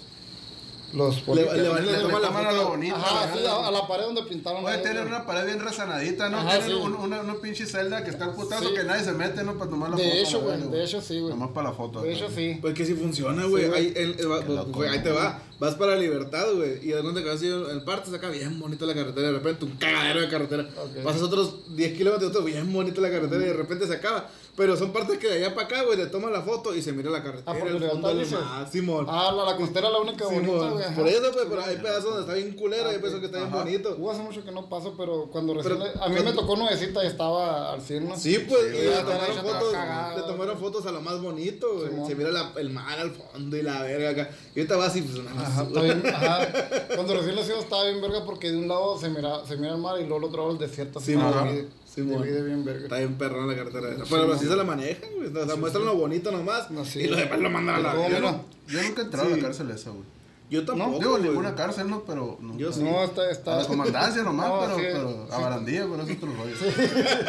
[0.95, 2.95] los Le, le, le, le toma la toman a lo bonito.
[2.95, 4.61] Ajá, la sí, a, a la pared donde pintaron.
[4.61, 6.37] Puede tener una pared bien resanadita, ¿no?
[6.37, 6.71] Ajá, sí.
[6.73, 8.73] una, una pinche celda que está al putazo Sí.
[8.75, 9.57] que nadie se mete, ¿no?
[9.57, 10.07] Para tomar la foto.
[10.09, 11.29] De hecho, la güey, de hecho sí, güey.
[11.33, 12.01] Nomás para la foto.
[12.01, 12.57] De hecho sí.
[12.61, 13.65] Pues que si funciona, güey.
[13.73, 15.41] Ahí, el- el- loco, güey, ahí te va.
[15.59, 18.93] vas para Libertad, güey, y de donde vas así, el parte saca bien bonito la
[18.93, 20.63] carretera, de repente un cagadero de carretera.
[20.77, 21.03] Ok.
[21.03, 24.29] Pasas otros 10 kilómetros, otro bien bonito la carretera, y de repente se acaba.
[24.57, 26.93] Pero son partes que de allá para acá, güey, te tomas la foto y se
[26.93, 27.51] mira la carretera.
[27.51, 29.05] Ah, el fondo del mar, Simón.
[29.09, 30.45] Ah, la, la costera es la única Simón.
[30.47, 30.95] bonita, güey.
[30.95, 33.49] Por eso, pues, pero hay pedazos donde está bien culero, hay pedazos que está bien
[33.49, 33.57] Ajá.
[33.63, 33.95] bonito.
[33.99, 35.77] Hubo hace mucho que no paso, pero cuando recién.
[35.77, 38.17] Pero le- a mí me tocó nuevecita y estaba al 100, ¿no?
[38.17, 39.73] Sí, pues, Sí, y le tomaron fotos,
[40.15, 41.89] le tomaron fotos a lo más bonito, güey.
[41.89, 42.07] Simón.
[42.07, 44.29] Se mira la- el mar al fondo y la verga acá.
[44.55, 45.49] Y ahorita vas y pues nada más.
[45.49, 46.47] Ajá, está bien, ajá.
[46.95, 49.81] Cuando recién nació estaba bien verga porque de un lado se mira, se mira el
[49.81, 50.99] mar y luego el otro lado el desierto.
[50.99, 51.67] así Simón.
[51.95, 52.21] Simón.
[52.23, 52.83] divide bien verga.
[52.83, 54.03] Está bien perrón la carretera esa.
[54.09, 55.35] Pero así se la manejan, güey.
[55.35, 56.69] O sea, muestran lo bonito nomás.
[56.69, 56.99] No, sí.
[56.99, 58.19] Y lo demás lo mandan a la verga.
[58.19, 58.41] mira.
[58.67, 59.35] Yo nunca he entrado a Sí.
[59.37, 60.03] la cárcel esa, güey.
[60.49, 60.99] Yo tampoco.
[60.99, 61.23] Digo, güey.
[61.23, 62.03] ninguna cárcel, ¿no?
[62.03, 62.37] Pero.
[62.41, 62.57] nunca.
[62.59, 62.83] Yo sí.
[62.83, 63.55] No, está, está.
[63.55, 65.41] A la comandancia nomás, No, pero, sí, pero a sí.
[65.41, 66.53] barandilla, pero es otro rollo.
[66.55, 66.67] Esa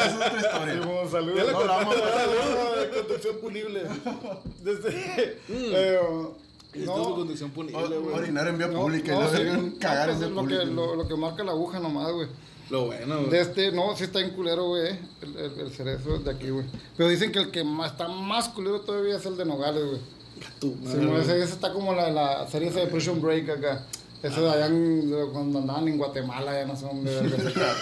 [0.06, 0.82] es otra historia.
[0.82, 1.46] Simón, saludos.
[1.46, 3.82] Ya No, vamos a contaste, de conducción punible.
[4.64, 5.38] Desde.
[5.48, 5.54] Mm.
[5.54, 5.98] eh,
[6.84, 8.14] no, conducción punible, güey.
[8.16, 10.64] Orinar en vía no, pública no, y sí, no, cagar en vía lo, que, pública.
[10.64, 12.28] lo, lo que marca la aguja nomás, güey.
[12.70, 13.30] Lo bueno, güey.
[13.30, 16.50] De este, no, sí está en culero, güey, eh, el, el, el cerezo de aquí,
[16.50, 16.64] güey.
[16.96, 20.00] Pero dicen que el que más, está más culero todavía es el de Nogales, güey.
[20.60, 21.22] Tu Sí, no, güey.
[21.22, 23.84] ese, ese está como la, la serie esa de Prison Break acá.
[24.22, 27.74] Eso de allá en- cuando andaban en Guatemala, ya no sé dónde verga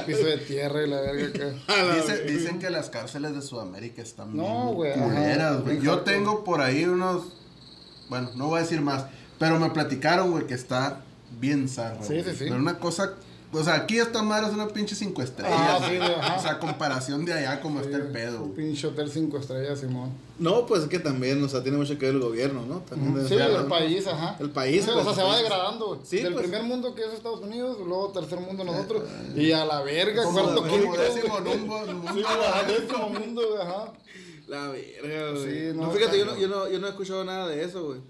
[0.06, 1.54] piso de tierra y la verga acá.
[1.74, 2.30] A la Dice- verga.
[2.32, 5.80] dicen que las cárceles de Sudamérica están No, bien culeras, güey.
[5.80, 7.24] Yo tengo por ahí unos.
[8.08, 9.04] Bueno, no voy a decir más.
[9.38, 11.02] Pero me platicaron, güey, que está
[11.38, 12.02] bien zarra.
[12.02, 12.44] Sí, sí, sí.
[12.44, 13.14] Pero una cosa.
[13.50, 15.56] O sea, aquí esta madre es una pinche cinco estrellas.
[15.58, 16.36] Ah, sí, ajá.
[16.36, 20.10] O sea, comparación de allá, como está el pedo, Un pinche hotel cinco estrellas, Simón.
[20.38, 22.80] No, pues es que también, o sea, tiene mucho que ver el gobierno, ¿no?
[22.80, 23.68] También Sí, debe ser, el ¿no?
[23.68, 24.36] país, ajá.
[24.38, 26.00] El país, Sí, pues, o sea, se va degradando, güey.
[26.04, 26.42] Sí, Del pues.
[26.46, 29.02] primer mundo que es Estados Unidos, luego tercer mundo nosotros.
[29.34, 32.22] Y a la verga, cuarto, quinto, décimo mundo, Sí,
[32.66, 33.92] décimo mundo, ajá.
[34.46, 35.44] La verga, güey.
[35.44, 37.84] Sí, no, no, fíjate, yo no, yo, no, yo no he escuchado nada de eso,
[37.86, 38.00] güey.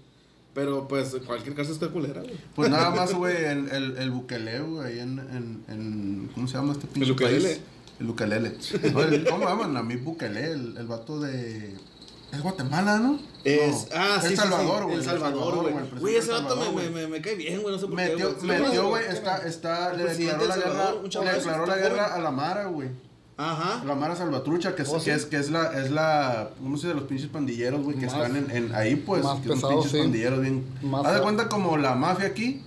[0.53, 2.35] Pero pues cualquier caso está culera, güey.
[2.55, 6.31] Pues nada más, güey, el, el, el güey, ahí en, en, en.
[6.33, 7.49] ¿Cómo se llama este pinche ¿El ukelele?
[7.49, 7.61] país?
[7.99, 8.55] El ukelele.
[9.29, 9.77] ¿Cómo llaman?
[9.77, 11.75] A mí Bukele, el, el vato de.
[12.31, 13.19] Es Guatemala, ¿no?
[13.43, 14.97] Es, No, ah, sí, El Salvador, sí, güey.
[14.97, 15.99] El Salvador, güey.
[15.99, 18.59] Güey, ese vato me, me, me, cae bien, güey, no sé por qué, Metió, güey.
[18.61, 22.65] metió, güey, está, está, le declaró la guerra, le declaró la guerra a la Mara,
[22.65, 22.89] güey.
[23.41, 23.83] Ajá.
[23.85, 25.09] La Mara Salvatrucha, que es, Oh, que sí.
[25.11, 26.99] es, que es la, es la, ¿cómo se dice?
[26.99, 29.75] Los pinches pandilleros, güey, que Más- están en, en ahí, pues, más que son pesados,
[29.75, 29.97] pinches sí.
[29.99, 30.65] pandilleros bien.
[30.81, 32.61] Más Haz de cuenta como la mafia aquí,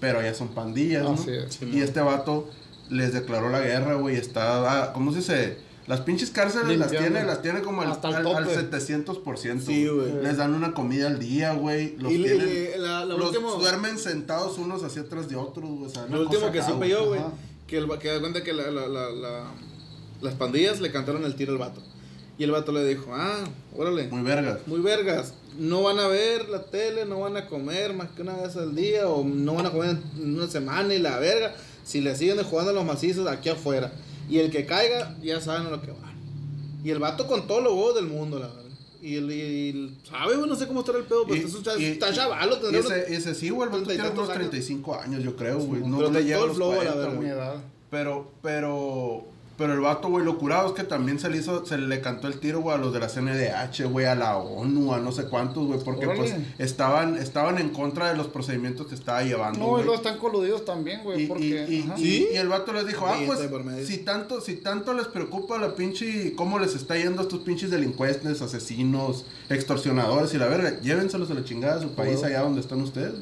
[0.00, 1.12] pero ya son pandillas, ¿no?
[1.12, 1.60] Así es.
[1.62, 2.48] Y este vato
[2.88, 5.58] les declaró la guerra, güey, está, ah, ¿cómo se dice?
[5.86, 7.10] Las pinches cárceles las Limpiando.
[7.10, 8.70] tiene, las tiene como al, Hasta el al, al tope.
[8.70, 9.60] 700%.
[9.66, 10.14] Sí, güey.
[10.22, 11.94] Les dan una comida al día, güey.
[11.98, 15.68] Los Y tienen, le- la- la los último- duermen sentados unos hacia atrás de otros,
[15.68, 15.84] güey.
[15.84, 17.20] o sea, Lo último que acá, supe yo, güey,
[17.68, 19.44] que, el, que da cuenta que la, la, la, la-
[20.20, 21.80] las pandillas le cantaron el tiro al vato.
[22.38, 23.44] Y el vato le dijo, ah,
[23.76, 24.58] órale, Muy vergas.
[24.66, 28.34] muy vergas, no van a ver la tele, no van a comer más que una
[28.36, 32.00] vez al día, o no van a comer en una semana y la verga, si
[32.02, 33.90] le siguen jugando a los macizos aquí afuera.
[34.28, 36.14] Y el que caiga, ya saben a lo que van.
[36.84, 38.62] Y el vato con todos los huevos del mundo, la verdad.
[39.00, 40.48] Y el, y el- ¿sabe, güey?
[40.48, 43.14] No sé cómo estará el pedo, pero Y- está, y- está chavalo, Y tendrá ese,
[43.14, 44.50] ese sí, güey, el vato treinta y tiene unos tantos años.
[44.50, 45.80] 35 años, yo creo, güey.
[45.82, 47.14] No, pero le llega todo a el los flow a la 40, verga.
[47.14, 47.26] güey.
[47.28, 47.54] Mi edad.
[47.90, 49.24] Pero, pero,
[49.58, 52.28] pero el vato, güey, lo curado es que también se le hizo, se le cantó
[52.28, 55.24] el tiro, güey, a los de la CNDH, güey, a la ONU, a no sé
[55.24, 56.20] cuántos, güey, porque Órale.
[56.20, 59.84] pues estaban, estaban en contra de los procedimientos que estaba llevando, No, y güey.
[59.84, 61.66] luego están coludidos también, güey, Y, porque...
[61.68, 61.94] y- y- ajá.
[61.98, 62.28] y- ¿Sí?
[62.32, 63.38] y el vato les dijo, ah, pues,
[63.86, 67.70] si tanto, si tanto les preocupa la pinche, cómo les está yendo a estos pinches
[67.70, 72.60] delincuentes, asesinos, extorsionadores y la verga, llévenselos a la chingada a su país allá donde
[72.60, 73.14] están ustedes.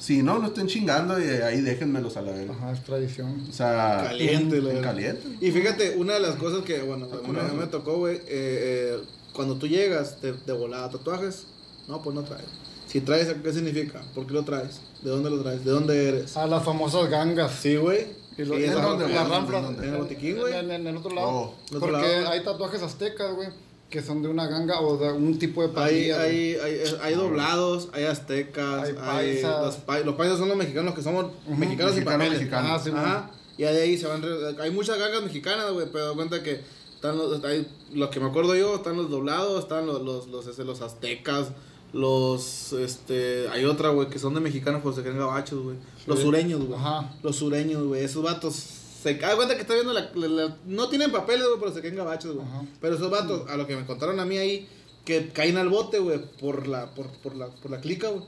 [0.00, 2.54] Si no, no estén chingando y ahí déjenmelos a la verga.
[2.54, 3.46] Ajá, es tradición.
[3.48, 5.22] O sea, Caliente, la en caliente.
[5.42, 7.54] Y fíjate, una de las cosas que, bueno, a mí curado.
[7.54, 8.98] me tocó, güey, eh, eh,
[9.34, 11.44] cuando tú llegas de, de volada, tatuajes,
[11.86, 12.46] no, pues no traes.
[12.86, 14.00] Si traes, ¿qué significa?
[14.14, 14.80] ¿Por qué lo traes?
[15.02, 15.64] ¿De dónde lo traes?
[15.64, 16.36] ¿De dónde eres?
[16.36, 17.52] A las famosas gangas.
[17.52, 18.06] Sí, güey.
[18.38, 20.54] Y lo- Sí, en el botiquín, güey.
[20.54, 21.28] En, en el otro lado.
[21.28, 21.54] Oh.
[21.66, 23.48] Otro Porque lado, hay tatuajes aztecas, güey,
[23.90, 26.16] que son de una ganga o de un tipo de Hay, pandilla.
[26.24, 26.54] güey.
[26.60, 28.94] hay, hay, hay doblados, hay aztecas, Hay hay,
[29.34, 29.64] paisas.
[29.66, 32.38] los, pa- los paisas son los mexicanos que somos mexicanos Mexicano, papeles.
[32.38, 32.68] mexicano.
[32.68, 33.30] Ajá, sí, Ajá.
[33.58, 34.22] Y de ahí se van.
[34.60, 36.60] Hay muchas gangas mexicanas, güey, pero da cuenta que
[36.94, 37.44] están los.
[37.44, 40.80] Hay, lo que me acuerdo yo, están los doblados, están los, los, los, ese, los
[40.80, 41.48] aztecas,
[41.92, 42.72] los.
[42.72, 43.48] Este.
[43.50, 45.76] Hay otra, güey, que son de mexicanos, pero se creen gabachos, güey.
[46.06, 46.78] Los sureños, güey.
[46.78, 47.12] Ajá.
[47.22, 48.04] Los sureños, güey.
[48.04, 48.64] Esos vatos.
[49.02, 51.80] Se da cuenta que está viendo la, la- la- No tienen papeles, güey, pero se
[51.80, 52.46] creen gabachos, güey.
[52.46, 52.62] Ajá.
[52.80, 54.68] Pero esos vatos, a lo que me contaron a mí ahí,
[55.04, 58.22] que caen al bote, güey, por la, por, por la, por la clica, güey.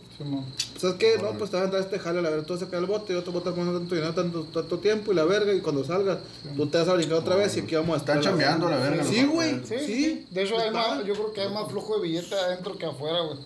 [0.79, 1.19] ¿Sabes qué?
[1.23, 2.87] No, pues te van a entrar este jale, a ver, tú vas a caer al
[2.87, 5.61] bote, yo te voy a estar tanto dinero, tanto, tanto tiempo y la verga, y
[5.61, 6.19] cuando salgas,
[6.57, 8.17] tú te vas a brincar otra vez y aquí vamos a estar.
[8.17, 9.05] Están chambeando la verga.
[9.05, 9.61] Sí, güey.
[9.65, 10.27] Sí, Sí, sí.
[10.31, 13.21] De hecho, hay más, yo creo que hay más flujo de billete adentro que afuera,
[13.21, 13.39] güey.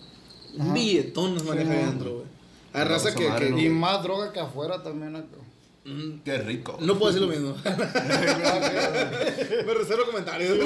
[0.57, 2.25] Un billetón nos maneja Sí, adentro, güey.
[2.73, 3.59] Hay raza que, madre, que- no.
[3.59, 5.27] Y más droga que afuera también acá.
[5.87, 6.77] Mm, Qué rico.
[6.81, 7.55] no puedo decir lo mismo.
[9.65, 10.57] Me reservo comentarios.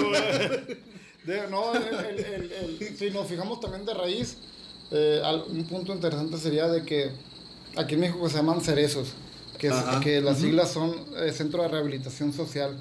[1.26, 4.38] De- no, el- el- el- el- si nos fijamos también de raíz,
[4.90, 7.12] eh, un punto interesante sería de que
[7.78, 9.10] aquí en México se llaman cerezos,
[9.60, 10.00] que, es- Ajá.
[10.00, 12.76] que las siglas son eh, Centro de Rehabilitación Social.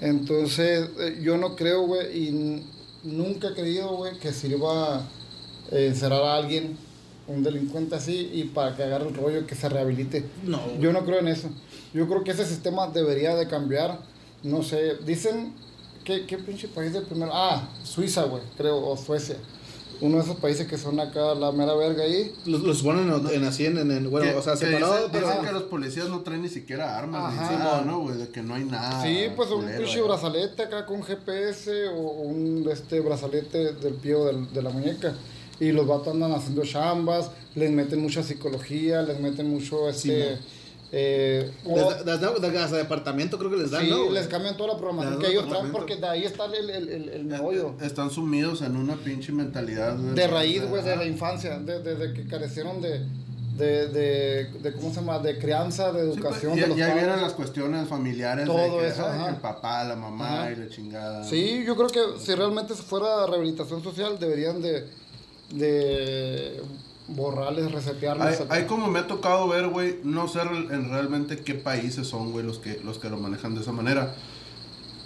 [0.00, 2.62] Entonces, eh, yo no creo, güey, y
[3.04, 5.02] nunca he creído, güey, que sirva
[5.70, 6.76] encerrar a alguien,
[7.26, 10.24] un delincuente así, y para que agarre el rollo, que se rehabilite.
[10.44, 10.60] No.
[10.80, 11.48] Yo no creo en eso.
[11.94, 14.00] Yo creo que ese sistema debería de cambiar.
[14.42, 15.54] No sé, dicen,
[16.04, 17.30] ¿qué, qué pinche país de primero?
[17.32, 19.36] Ah, Suiza, güey, creo, o Suecia.
[20.00, 22.34] Uno de esos países que son acá la mera verga ahí.
[22.46, 25.28] Los, los ponen en, en así, en, en- bueno, o sea, que separado, dicen, pero...
[25.28, 28.16] dicen que los policías no traen ni siquiera armas, nada, ¿no, güey?
[28.18, 29.00] De que no hay nada.
[29.02, 34.24] sí, pues un pinche brazalete acá con GPS o un este brazalete del pie o
[34.26, 35.14] del- de la muñeca.
[35.60, 40.38] Y los vatos andan haciendo chambas, les meten mucha psicología, les meten mucho este...
[40.96, 44.10] eh, o- Les da- les da- hasta departamento creo que les dan, sí, ¿no?
[44.12, 47.08] les cambian toda la programación que ellos traen porque de ahí está el, el, el,
[47.08, 47.74] el meollo.
[47.82, 49.94] Están sumidos en una pinche mentalidad.
[49.94, 53.00] De raíz, güey, de la infancia, de- desde que carecieron de,
[53.56, 55.18] de, de, de, ¿cómo se llama?
[55.18, 57.04] De crianza, de Sí, pues, educación y, de los y ahí padres.
[57.06, 58.46] vienen las cuestiones familiares.
[58.46, 59.30] Todo de que, eso, ay.
[59.34, 60.52] El papá, la mamá Ajá.
[60.52, 61.24] y la chingada.
[61.24, 64.86] Sí, yo creo que si realmente fuera rehabilitación social, deberían de,
[65.50, 66.62] de
[67.08, 68.26] borrarles, resetearlos.
[68.26, 72.32] Hay, hay como me ha tocado ver, güey, no sé en realmente qué países son,
[72.32, 74.14] güey, los que, los que lo manejan de esa manera.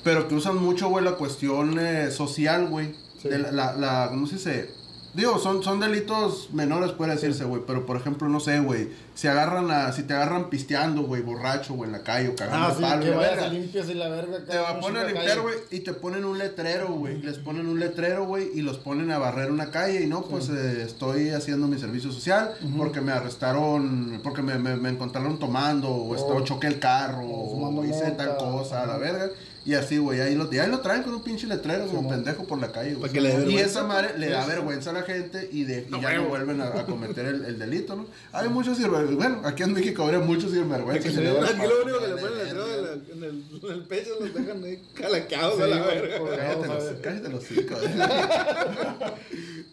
[0.04, 2.94] Pero que usan mucho, güey, la cuestión eh, social, güey.
[3.20, 3.28] Sí.
[3.30, 4.70] La, la, la- ¿cómo se dice?
[5.14, 7.62] Digo, son, son delitos menores, puede decirse, güey.
[7.66, 8.88] Pero, por ejemplo, no sé, güey.
[9.14, 12.66] Si agarran a, si te agarran pisteando, güey, borracho, güey, en la calle o cagando
[12.68, 13.46] Ah, sí, palo, que vayas verga.
[13.46, 14.44] a limpias y la verga.
[14.44, 17.20] Te va a un poner a limpiar, güey, y te ponen un letrero, güey.
[17.22, 20.02] Les ponen un letrero, güey, y los ponen a barrer una calle.
[20.02, 24.76] Y no, pues eh, estoy haciendo mi servicio social porque me arrestaron, porque me, me,
[24.76, 28.98] me encontraron tomando, o, esto, O- choqué el carro, o hice tal cosa, a la
[28.98, 29.30] verga.
[29.66, 32.14] Y así, güey, ahí lo, y ahí lo traen con un pinche letrero como Simón.
[32.16, 33.00] pendejo por la calle, güey.
[33.02, 34.48] Para que le dé Y esa madre le da Sí.
[34.50, 37.44] vergüenza a la gente y, de, y No, ya no vuelven a, a cometer el,
[37.44, 38.06] el delito, ¿no?
[38.32, 39.14] Hay muchos sinvergüenza.
[39.16, 40.50] Bueno, aquí en México habría muchos.
[40.52, 43.70] Sí, dan Aquí la lo único que le ponen el letrero la- en, el, en
[43.72, 46.18] el pecho los dejan ahí calaqueados Sí, a la verga.
[46.18, 47.00] Cállate los, ¿sabes?
[47.02, 47.74] cállate los cinco.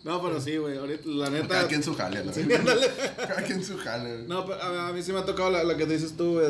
[0.04, 0.78] No, pero sí, güey.
[0.78, 1.48] Ahorita, la neta.
[1.48, 2.32] Cada quien su jale, ¿no?
[2.32, 2.88] Sí, ándale.
[3.18, 4.14] Cada quien su jale.
[4.18, 4.28] güey.
[4.28, 6.46] No, pero a, mí sí me ha tocado la, la que te dices tú, güey,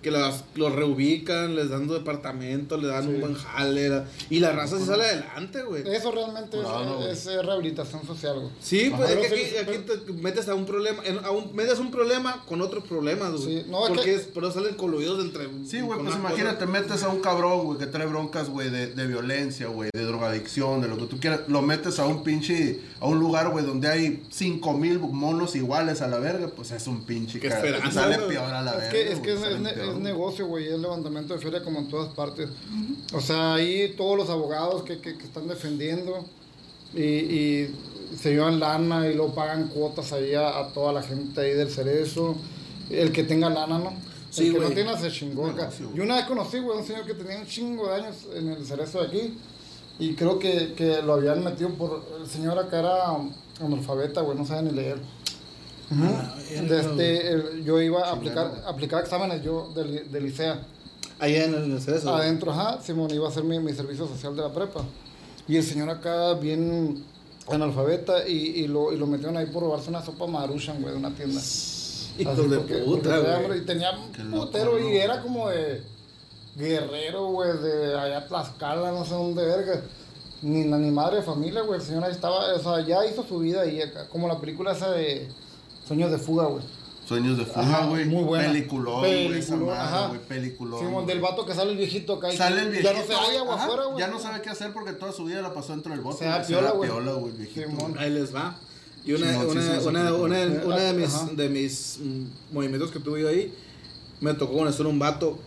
[0.00, 3.88] que los reubican, les dan departamento, le dan un buen jale.
[3.88, 5.82] la- y la raza sí sale adelante, güey.
[5.88, 7.10] Eso realmente es- Claro, güey.
[7.10, 8.48] es, eh, rehabilitación social, güey.
[8.60, 9.20] Sí, pues Ajá.
[9.20, 12.44] es que Pero aquí, te metes a un problema, en- a un, metes un problema
[12.46, 13.42] con otros problemas, güey.
[13.62, 15.48] Sí, no, Porque que- es, pero salen coludidos entre.
[15.66, 19.06] Sí, güey, pues imagínate, metes a un cabrón, güey, que trae broncas, güey, de, de
[19.06, 21.40] violencia, güey, de drogadicción, de lo que tú quieras.
[21.48, 26.02] Lo metes a un pinche, a un lugar, güey, donde hay cinco mil monos iguales
[26.02, 28.90] a la verga, pues es un pinche esperanza, Sale peor a la Es verga.
[28.90, 30.02] que, es, que es, salen es ne- peor, es güey.
[30.02, 32.48] negocio, güey, es levantamiento de feria como en todas partes.
[33.14, 36.24] O sea, ahí todos los abogados que, que, que están defendiendo
[36.94, 37.74] y, y
[38.18, 41.70] se llevan lana y luego pagan cuotas ahí a, a toda la gente ahí del
[41.70, 42.34] cerezo.
[42.90, 43.92] El que tenga lana, ¿no?
[44.30, 44.68] Sí, el que güey.
[44.70, 45.62] no tiene se chingó acá.
[45.64, 45.98] Negocio, güey.
[45.98, 48.64] Yo una vez conocí, güey, un señor que tenía un chingo de años en el
[48.66, 49.38] cerezo de aquí.
[49.98, 52.02] Y creo que, que lo habían metido por...
[52.20, 53.16] El señor acá era
[53.60, 54.98] analfabeta, güey, no sabe ni leer.
[55.90, 60.66] Ah, De este, el- yo iba a aplicar, aplicar exámenes yo de, de licea.
[61.22, 62.12] Allá en el Cerezo.
[62.14, 64.82] Adentro, ajá, Simón iba a hacer mi, mi servicio social de la prepa.
[65.46, 67.04] Y el señor acá, bien
[67.48, 68.32] analfabeta, y,
[68.62, 71.38] y, lo, y lo metieron ahí por robarse una sopa maruchan, güey, de una tienda.
[71.40, 73.60] Así de porque- puta, porque tenía hambre güey.
[73.60, 75.82] Y tenía un putero, y era como de
[76.56, 79.80] guerrero, güey, de allá Tlaxcala, no sé dónde, verga.
[80.42, 83.38] Ni, ni madre de familia, güey, el señor ahí estaba, o sea, ya hizo su
[83.38, 85.28] vida ahí acá, como la película esa de
[85.86, 86.64] Sueños de Fuga, güey.
[87.12, 88.04] Sueños de fuga, güey.
[88.06, 88.48] muy buena.
[88.52, 90.80] Peliculón, güey, esa madre, güey, peliculón.
[90.80, 92.32] Simón, del vato que sale el viejito acá.
[92.32, 92.92] Sale el viejito.
[92.92, 93.98] Ya no se halla agua afuera, güey.
[93.98, 96.18] Ya no sabe qué hacer porque toda su vida la pasó dentro del bote.
[96.20, 96.90] Se da piola, güey.
[96.90, 97.68] piola, güey, viejito.
[97.98, 98.58] Ahí les va.
[99.04, 100.14] Y una, Simón, una, sí, una, sí.
[100.16, 103.52] una, una de mis, de mis mm, movimientos que tuve yo ahí,
[104.20, 105.38] me tocó conocer un vato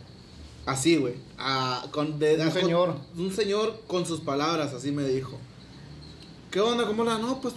[0.65, 1.13] así, güey.
[1.37, 2.95] a- con, de- Un a- con- señor.
[3.17, 5.37] un señor con sus palabras, así me dijo.
[6.51, 6.85] ¿Qué onda?
[6.85, 7.17] ¿Cómo la?
[7.17, 7.53] No, pues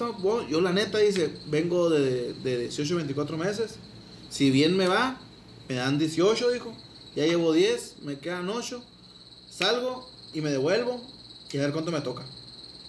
[0.49, 3.77] yo la neta dice, vengo de, de 18, 24 meses.
[4.31, 5.19] Si bien me va,
[5.69, 6.73] me dan 18, dijo.
[7.17, 8.83] Ya llevo 10, me quedan 8.
[9.51, 11.03] Salgo y me devuelvo
[11.51, 12.25] y a ver cuánto me toca.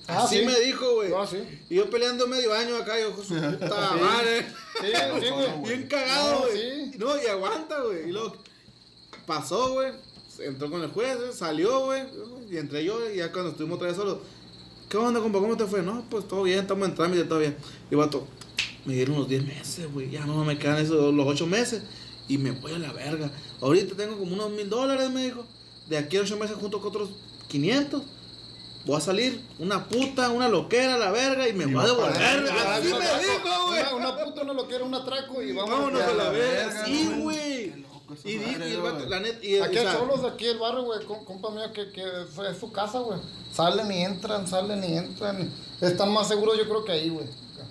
[0.07, 0.45] Ah, Así sí.
[0.45, 1.11] me dijo, güey.
[1.15, 1.37] Ah, sí.
[1.69, 4.47] Y yo peleando medio año acá, yo, su puta madre.
[4.81, 4.87] Sí,
[5.21, 5.61] sí, güey.
[5.77, 6.57] Bien cagado, No, güey.
[6.91, 6.97] sí.
[6.97, 8.09] No, y aguanta, güey.
[8.09, 8.35] Y luego
[9.25, 9.93] pasó, güey.
[10.39, 12.03] Entró con el juez, güey, salió, güey.
[12.49, 14.19] Y entré yo, y ya cuando estuvimos otra vez solos.
[14.89, 15.39] ¿Qué onda, compa?
[15.39, 15.81] ¿Cómo te fue?
[15.83, 17.55] No, pues todo bien, estamos en trámite, todo bien.
[17.91, 18.25] Y vato,
[18.89, 20.09] me dieron los 10 meses, güey.
[20.09, 21.83] Ya no me quedan esos los 8 meses.
[22.27, 23.29] Y me voy a la verga.
[23.61, 25.45] Ahorita tengo como unos mil dólares, me dijo.
[25.87, 27.09] De aquí a 8 meses junto con otros
[27.49, 28.01] 500.
[28.85, 32.49] Voy a salir una puta, una loquera, la verga, y me voy a devolver.
[32.49, 33.81] Así me dijo, güey.
[33.81, 35.69] Una, una puta, una loquera, un atraco y vamos.
[35.69, 36.85] Vámonos a la verga.
[36.85, 37.85] Sí, güey.
[38.25, 40.45] Y dije, madre, y el vato, la neta, y, Aquí o hay cholos de aquí
[40.45, 43.19] del barrio, güey, com- compa mío, que, que es, es su casa, güey.
[43.53, 45.51] Salen y entran, salen y entran.
[45.79, 47.27] Están más seguros, yo creo que ahí, güey.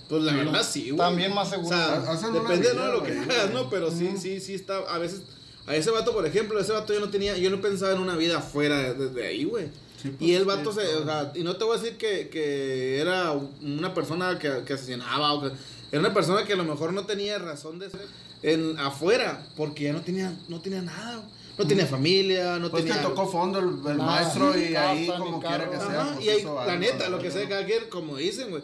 [0.08, 0.96] Pues la verdad sí, güey.
[0.96, 1.68] También más seguro.
[1.68, 2.86] O sea, Hacen una depende ¿no?
[2.86, 3.30] de lo que güey.
[3.30, 3.68] hagas, ¿no?
[3.68, 4.78] Pero sí, sí, sí está.
[4.88, 5.22] A veces,
[5.66, 8.16] a ese vato, por ejemplo, ese vato yo no tenía, yo no pensaba en una
[8.16, 9.66] vida fuera de, ahí, güey.
[10.00, 11.98] Sí, pues, y el sí, vato se, o sea, y no te voy a decir
[11.98, 15.50] que, que era una persona que, que asesinaba o que
[15.90, 18.06] era una persona que a lo mejor no tenía razón de ser
[18.42, 21.28] en afuera, porque ya no tenía, no tenía nada, güey.
[21.58, 25.08] no tenía familia, no Pues que tenía tocó fondo el, el Nada, maestro y ahí
[25.08, 26.02] como quiera que sea.
[26.02, 28.62] Ajá, pues, y ahí, la neta, lo que sea cada quien, como dicen, güey.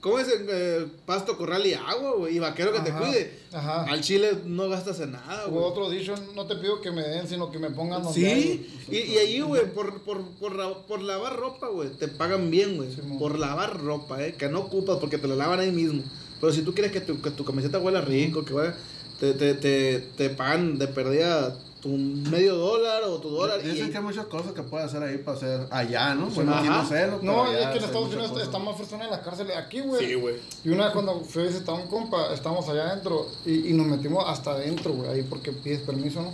[0.00, 2.36] ¿Cómo es eh, pasto, corral y agua, güey?
[2.36, 3.32] Y vaquero que te cuide.
[3.52, 3.82] ajá.
[3.82, 5.64] Al chile no gastas en nada, güey.
[5.64, 8.84] otro dicho, no te pido que me den, sino que me pongan donde hay, Sí,
[8.92, 12.76] y, y ahí, güey, por, por, por, la- por lavar ropa, güey, te pagan bien,
[12.76, 12.90] güey.
[13.18, 16.02] Por lavar ropa, eh, que no ocupas porque te la lavan ahí mismo.
[16.40, 18.76] Pero si tú quieres que tu, que tu camiseta huela rico, que huela,
[19.18, 23.60] te, te, te, te pagan de perdida tu medio dólar o tu dólar.
[23.64, 26.26] y- Dicen que hay muchas cosas que puede hacer ahí para hacer allá, ¿no?
[26.26, 27.52] Bueno, aquí no sé, ¿no?
[27.52, 28.44] Y allá es que en Estados Unidos cosas.
[28.46, 29.46] está más persona en la cárcel.
[29.56, 30.04] Aquí, güey.
[30.06, 30.36] Sí, güey.
[30.64, 33.72] Y una vez cuando fui a visitar a un compa, estábamos allá adentro y, y
[33.74, 36.32] nos metimos hasta adentro, güey, ahí porque pides permiso, ¿no?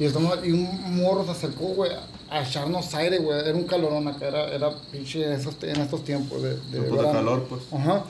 [0.00, 1.92] Y, estamos, y un morro se acercó, güey,
[2.28, 3.38] a echarnos aire, güey.
[3.38, 6.96] Era un calorón acá, era, era pinche en, esos, en estos tiempos de, de, de
[6.96, 7.62] calor, pues.
[7.72, 8.02] Ajá.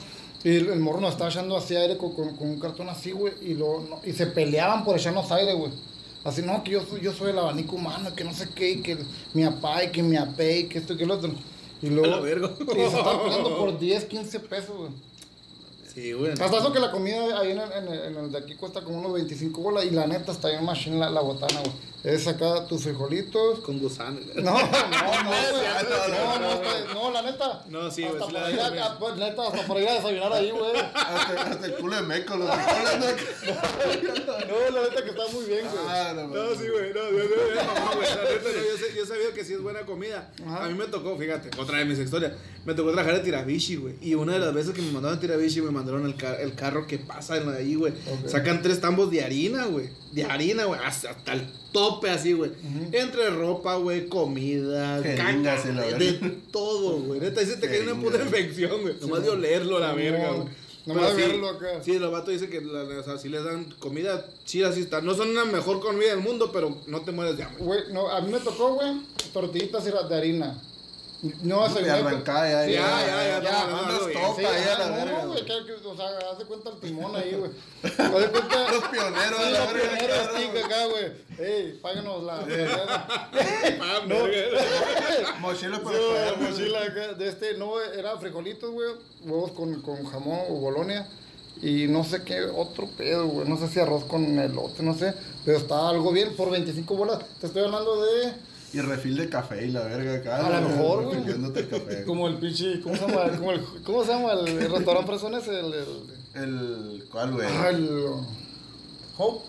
[0.43, 3.11] Y el, el morro nos estaba echando así aire con, con, con un cartón así,
[3.11, 5.71] güey, y, lo, no- y se peleaban por echarnos aire, güey.
[6.25, 8.81] Así, no, que yo, soy- yo soy el abanico humano, que no sé qué, y
[8.81, 8.97] que
[9.33, 11.31] mi papá, y que mi apé, y que esto y que lo otro.
[11.81, 12.07] Y luego.
[12.13, 12.51] A la verga.
[12.59, 14.91] Y se estaban peleando por 10, 15 pesos, güey.
[15.93, 16.31] Sí, güey.
[16.33, 18.81] Hasta eso que la comida ahí en el, en el- en el de aquí cuesta
[18.81, 21.71] como unos 25 bolas y la neta está bien machine la, la botana, güey.
[22.05, 23.59] Es acá tus frijolitos.
[23.59, 24.19] Con gusano.
[24.35, 24.61] No, no, no.
[26.05, 27.63] No, no, no, la neta.
[27.69, 30.51] No, sí, hasta por la ir a- neta, pues, hasta por ir a desayunar ahí,
[30.51, 30.71] güey.
[30.75, 33.05] Hasta, hasta el culo de meco, los frijoles, ¿no?
[34.47, 35.83] No, la neta que está muy bien, güey.
[35.87, 40.31] Ah, no, No, sí, güey, no, yo, yo, yo, sabía que sí es buena comida.
[40.45, 40.65] Ajá.
[40.65, 42.33] A mí me tocó, fíjate, otra de mis historias,
[42.65, 43.95] me tocó trabajar en Tirabishi, güey.
[44.01, 46.55] Y una de las veces que me mandaron a Tirabishi, me mandaron el, ca- el
[46.55, 47.93] carro que pasa en ahí, güey.
[48.27, 49.89] Sacan tres tambos de harina, güey.
[50.15, 52.51] De harina, güey, hasta, el tope así, güey.
[52.93, 55.61] Entre ropa, güey, comida, caca,
[55.97, 56.13] de
[56.53, 57.19] todo, güey.
[57.19, 58.95] Neta, dice te cae una puta infección, güey.
[59.01, 60.47] Nomás de olerlo, la verga, güey.
[60.85, 61.83] Nomás de verlo acá.
[61.83, 65.01] Sí, los vatos dicen que la, o sea, sí les dan comida chida, así está.
[65.01, 67.61] No son la mejor comida del mundo, pero no te mueres de hambre.
[67.61, 69.01] Güey, no, a mí me tocó, güey,
[69.33, 70.61] tortillitas y de harina.
[71.41, 71.91] No desayuné.
[71.91, 73.65] arrancada ya, ya, ya, ya,
[75.85, 77.51] o sea, haz de cuenta el timón ahí, güey.
[78.31, 78.71] Cuenta.
[78.71, 80.63] Los pioneros los pioneros, güey.
[80.63, 81.11] acá, güey.
[81.39, 82.45] Ey, páganos la.
[84.07, 84.15] No.
[85.39, 88.89] Mochila para mochila acá, de este, no, era frijolitos, güey,
[89.23, 91.07] huevos con, con jamón o bolonia
[91.61, 95.13] y no sé qué otro pedo, güey, no sé si arroz con elote, no sé,
[95.45, 98.33] pero estaba algo bien por 25 bolas, te estoy hablando de
[98.75, 100.45] Y refil de café y la verga acá.
[100.45, 101.17] A lo mejor, güey.
[101.29, 102.03] el café.
[102.03, 103.37] como el pinche, ¿cómo se llama?
[103.37, 105.47] Como el, ¿Cómo se llama el, el restaurante Fresones?
[105.47, 107.05] El, el, El.
[107.09, 107.47] ¿Cuál, güey?
[107.49, 107.89] ah, el
[109.17, 109.45] Hope,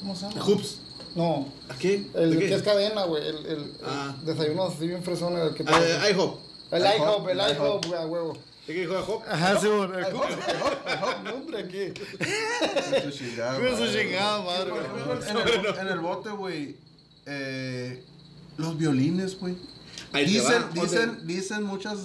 [0.00, 0.44] ¿cómo se llama?
[0.44, 0.78] Hoops.
[1.14, 2.06] No, ¿A qué?
[2.14, 2.48] el ¿De qué?
[2.48, 4.16] que es cadena, güey, el, el, el Ah.
[4.24, 6.40] desayuno así bien fresones, el que te- Ah, IHOP.
[6.72, 8.32] el IHOP, IHOP, el el IHOP, güey, a huevo.
[8.66, 9.22] ¿De qué dijo Hop?
[9.28, 10.04] Ajá, sí, bueno, el
[11.24, 11.92] nombre aquí.
[13.04, 14.56] Su chingada Con su madre, chingada güey.
[14.56, 16.76] madre, el, en el bote, güey.
[17.26, 18.02] Eh,
[18.56, 19.56] los violines, güey.
[20.12, 21.98] Dicen, va, dicen, dicen muchas,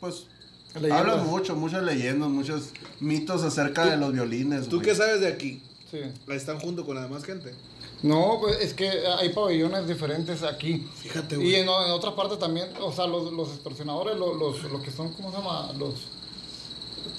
[0.00, 0.26] pues,
[0.74, 1.00] Leyendas.
[1.00, 5.62] hablan mucho, muchas leyendas, muchos mitos acerca de los violines, ¿Tú qué sabes de aquí?
[5.90, 5.98] Sí.
[6.28, 7.54] Ahí están junto con la demás gente.
[8.02, 10.86] No, pues es que hay pabellones diferentes aquí.
[11.02, 11.54] Fíjate, Y güey.
[11.54, 15.12] en, en otras partes también, o sea, los, los extorsionadores, los, los, los que son,
[15.14, 15.72] ¿cómo se llama?
[15.78, 15.94] Los,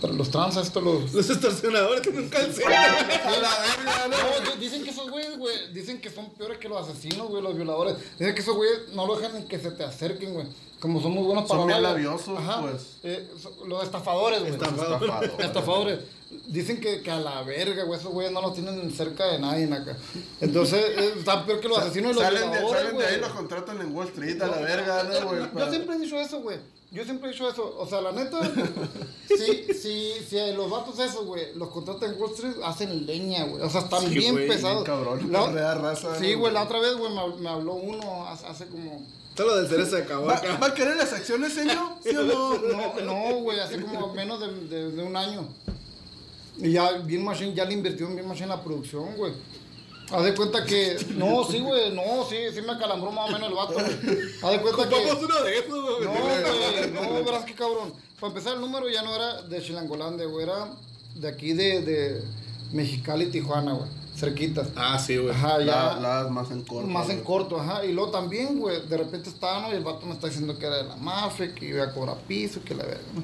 [0.02, 1.14] los trans, estos, los...
[1.14, 2.64] Los extorsionadores tienen un cáncer.
[4.10, 7.42] No, di- dicen que esos güeyes, güey, dicen que son peores que los asesinos, güey,
[7.42, 7.96] los violadores.
[8.18, 10.46] Dicen que esos güeyes no lo dejan ni que se te acerquen, güey.
[10.80, 12.62] Como son muy buenos para Son hablar, labiosos, Ajá.
[12.62, 12.98] pues.
[13.04, 14.52] Eh, so- los estafadores, güey.
[14.54, 15.02] Estafadores.
[15.02, 15.42] Estafador.
[15.46, 16.00] Estafadores.
[16.48, 19.66] Dicen que, que a la verga, güey, esos güeyes no los tienen cerca de nadie
[19.74, 19.96] acá.
[20.42, 23.30] Entonces, eh, está peor que los asesinos y los Salen de, salen de ahí los
[23.32, 25.40] contratan en Wall Street a la verga, ¿no, güey?
[25.42, 26.58] Yo Para- siempre he dicho eso, güey.
[26.92, 27.76] Yo siempre he dicho eso.
[27.80, 28.40] O sea, la neta,
[29.28, 33.62] si, si, si los vatos esos, güey, los contratan en Wall Street, hacen leña, güey.
[33.64, 34.84] O sea, están Sí, bien güey, bien pesados.
[34.84, 36.40] cabrón, La- correa raza, Sí, ¿no?
[36.40, 39.02] güey, la otra vez, güey, me, me habló uno hace, hace como...
[39.36, 40.58] Todo lo del cerezo ¿Va, acá.
[40.58, 41.78] va a querer las acciones, señor?
[42.04, 42.58] ¿Sí o no?
[42.74, 45.48] No, no, güey, hace como menos de, de- de un año.
[46.60, 49.34] Y ya bien machine, ya le invirtió en bien machine la producción, güey.
[50.12, 50.98] Haz de cuenta que.
[51.16, 53.86] No, sí, güey, no, sí, sí me calambró más o menos el vato, güey.
[54.42, 54.96] Haz de cuenta que.
[54.96, 56.06] Uno de güey.
[56.06, 57.94] No, güey, no, verás que cabrón.
[58.20, 60.72] Para empezar, el número ya no era de Chilangolandia, güey, era
[61.16, 62.24] de aquí de, de
[62.72, 64.70] Mexicali, Tijuana, güey, cerquitas.
[64.76, 65.32] Ah, sí, güey.
[65.36, 65.66] Ajá, ya.
[66.00, 66.88] La, la más en corto.
[66.88, 67.86] Más en corto, ajá.
[67.86, 69.74] Y luego también, güey, de repente estaba, ¿no?
[69.74, 72.18] Y el vato me está diciendo que era de la mafia, que iba a cobrar
[72.28, 73.22] piso, que la verga, ¿no?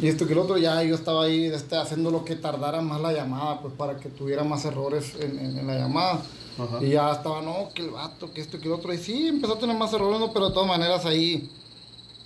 [0.00, 3.00] Y esto que el otro, ya yo estaba ahí este, haciendo lo que tardara más
[3.00, 6.22] la llamada, pues para que tuviera más errores en, en- en la llamada.
[6.58, 6.78] Ajá.
[6.84, 8.92] Y ya estaba, no, que el vato, que esto, que el otro.
[8.94, 10.32] Y sí, empezó a tener más errores, ¿no?
[10.32, 11.50] Pero de todas maneras ahí,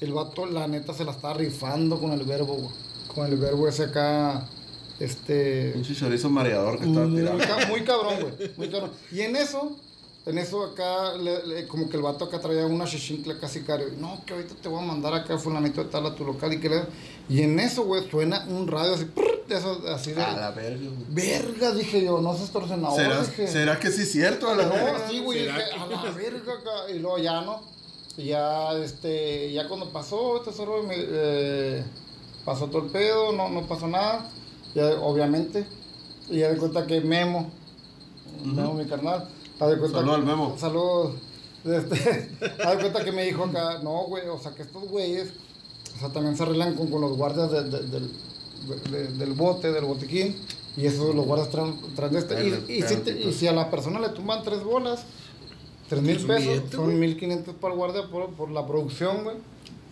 [0.00, 2.70] el vato, la neta, se la estaba rifando con el verbo, güey.
[3.14, 4.44] Con el verbo ese acá,
[5.00, 5.70] este...
[5.74, 7.44] Pinche chorizo mareador que estaba Muy, tirando.
[7.44, 8.50] ca- muy cabrón, güey.
[8.56, 8.90] Muy cabrón.
[9.12, 9.76] Y en eso,
[10.26, 13.84] en eso acá, le- le- como que el vato acá traía una chichincla casi caro.
[13.98, 16.60] No, que ahorita te voy a mandar acá fulanito de tal a tu local y
[16.60, 16.82] que le...
[17.28, 20.22] Y en eso, güey, suena un radio así, prr, de eso, así de...
[20.22, 20.94] A la verga, güey.
[21.10, 23.48] Verga, dije yo, no seas torcenador, ¿Será, dije.
[23.48, 24.48] ¿Será que sí es cierto?
[24.48, 25.08] A la verga?
[25.10, 26.90] Sí, güey, ¿Será dije, que- a la verga acá.
[26.94, 27.60] Y luego ya, ¿no?
[28.16, 31.84] Y ya, este, ya cuando pasó este zorro, me, eh,
[32.44, 34.30] pasó todo el pedo, no, no pasó nada,
[34.74, 35.66] ya, obviamente.
[36.30, 37.50] Y ya de cuenta que Memo,
[38.44, 39.28] Memo, mi carnal,
[39.92, 40.56] Saludos al Memo.
[40.58, 41.14] Saludos.
[41.64, 42.30] Este,
[42.64, 45.32] haz de cuenta que me dijo acá, no, güey, o sea, que estos güeyes,
[45.96, 48.12] o sea, también se arreglan con, con los guardias de- de- del,
[48.68, 50.36] de- de- del bote, del botiquín,
[50.76, 52.34] y eso los guardias traen, traen de este.
[52.68, 55.04] Y, y si te- y si a la persona le tumban tres bolas,
[55.88, 59.36] tres mil pesos, son mil quinientos para el guardia por, por la producción, güey,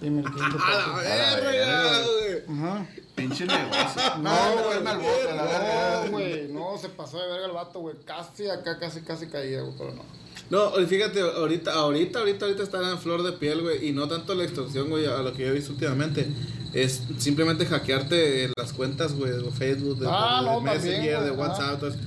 [0.03, 0.94] y mil quinientos A la
[1.40, 2.59] verga, güey.
[2.59, 2.86] Ajá.
[3.14, 4.03] Pinche negocio.
[4.20, 6.03] No, No, güey, la verga.
[6.05, 9.61] No, güey, no, se pasó de verga el vato, güey, casi acá, casi, casi caía,
[9.62, 10.03] güey, pero no.
[10.50, 13.88] No, fíjate, ahorita, ahorita, ahorita, ahorita están en flor de piel, güey.
[13.88, 16.26] Y no tanto la extorsión, güey, a lo que yo he visto últimamente.
[16.74, 21.30] Es simplemente hackearte las cuentas, güey, de Facebook, de, Ah, de no, Messenger, también, de
[21.30, 21.78] WhatsApp.
[21.80, 21.98] todo eso.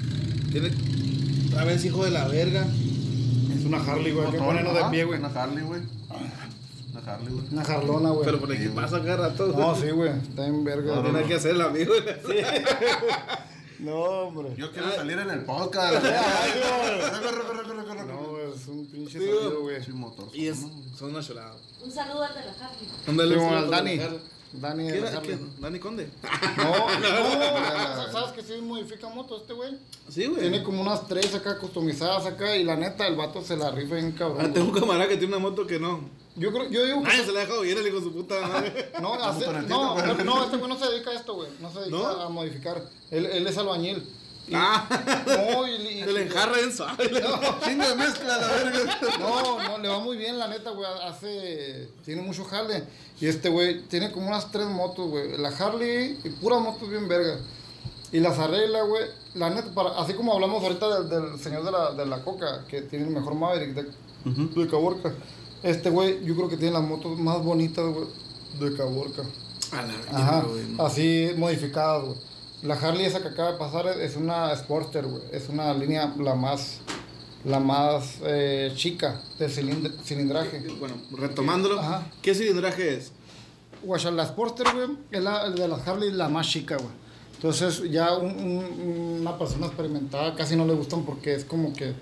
[0.52, 0.72] Tiene.
[1.58, 2.66] A ver, hijo de la verga.
[3.58, 5.20] Es una Harley, güey, que ponernos de pie, güey.
[5.20, 5.82] Una Harley, güey.
[7.06, 7.46] Una Harley, güey.
[7.52, 8.26] Una jarlona, güey.
[8.26, 9.48] Pero por aquí pasa cada rato.
[9.48, 10.96] No, sí, güey, está en verga.
[10.96, 11.14] No, güey.
[11.14, 11.94] tiene que hacer el amigo.
[13.78, 14.56] No, hombre.
[14.56, 15.96] Yo quiero salir en el podcast.
[16.02, 18.06] Corre, corre, corre, corre, corre.
[18.06, 19.76] No, güey, es un pinche Sí, sonido, güey.
[19.76, 20.28] Pinche motor.
[20.34, 20.60] Y es,
[20.98, 21.54] son una chulada.
[21.84, 22.88] Un saludo al de la Harley.
[23.06, 24.00] Ándale, Sí, un al Dani.
[24.54, 25.20] Dani de ¿Quién la era?
[25.20, 25.40] Harley.
[25.60, 26.10] ¿Dani Conde?
[26.58, 29.78] No, no, ¿sabes que sí modifica motos este güey?
[30.10, 30.40] Sí, güey.
[30.40, 33.96] Tiene como unas tres acá customizadas acá y la neta el vato se la rifa
[33.96, 34.38] bien cabrón.
[34.46, 36.00] Ah, tengo un camarada que tiene una moto que no.
[36.38, 38.12] Yo creo, yo digo que Nadie se la ha dejado bien el hijo de su
[38.14, 38.92] puta madre.
[39.02, 41.50] no, hace- no, no, no, este güey no se dedica a esto, güey.
[41.62, 42.08] No se dedica ¿No?
[42.08, 42.84] a modificar.
[43.12, 43.98] Él, él es albañil.
[44.48, 44.86] Y- Ah,
[45.26, 47.08] No, y, y- se le enjarra en suave.
[47.08, 49.00] De mezcla, la verga.
[49.20, 50.88] No, no, le va muy bien, la neta, güey.
[51.04, 51.88] Hace.
[52.04, 52.84] Tiene mucho jale.
[53.20, 55.38] Y este güey tiene como unas tres motos, güey.
[55.38, 57.40] La Harley y puras motos bien vergas.
[58.12, 59.04] Y las arregla, güey.
[59.34, 62.66] La neta, para, así como hablamos ahorita del, del señor de la, de la coca,
[62.68, 63.84] que tiene el mejor Maverick de,
[64.62, 65.14] de Caborca.
[65.64, 68.06] Este güey, yo creo que tiene las motos más bonitas, güey,
[68.60, 69.24] de Caborca.
[69.72, 70.64] A la Ajá, güey.
[70.70, 70.86] no.
[70.86, 72.18] así modificadas, güey.
[72.64, 75.22] La Harley esa que acaba de pasar es una Sporter, güey.
[75.32, 76.78] Es una línea la más,
[77.44, 80.66] la más eh, chica de cilindr- cilindraje.
[80.80, 82.08] Bueno, retomándolo, Ajá.
[82.22, 83.12] ¿qué cilindraje es?
[83.84, 86.90] Guacha, la Sporter, güey, es la de las Harley la más chica, güey.
[87.36, 91.94] Entonces ya un- un- una persona experimentada casi no le gustan porque es como que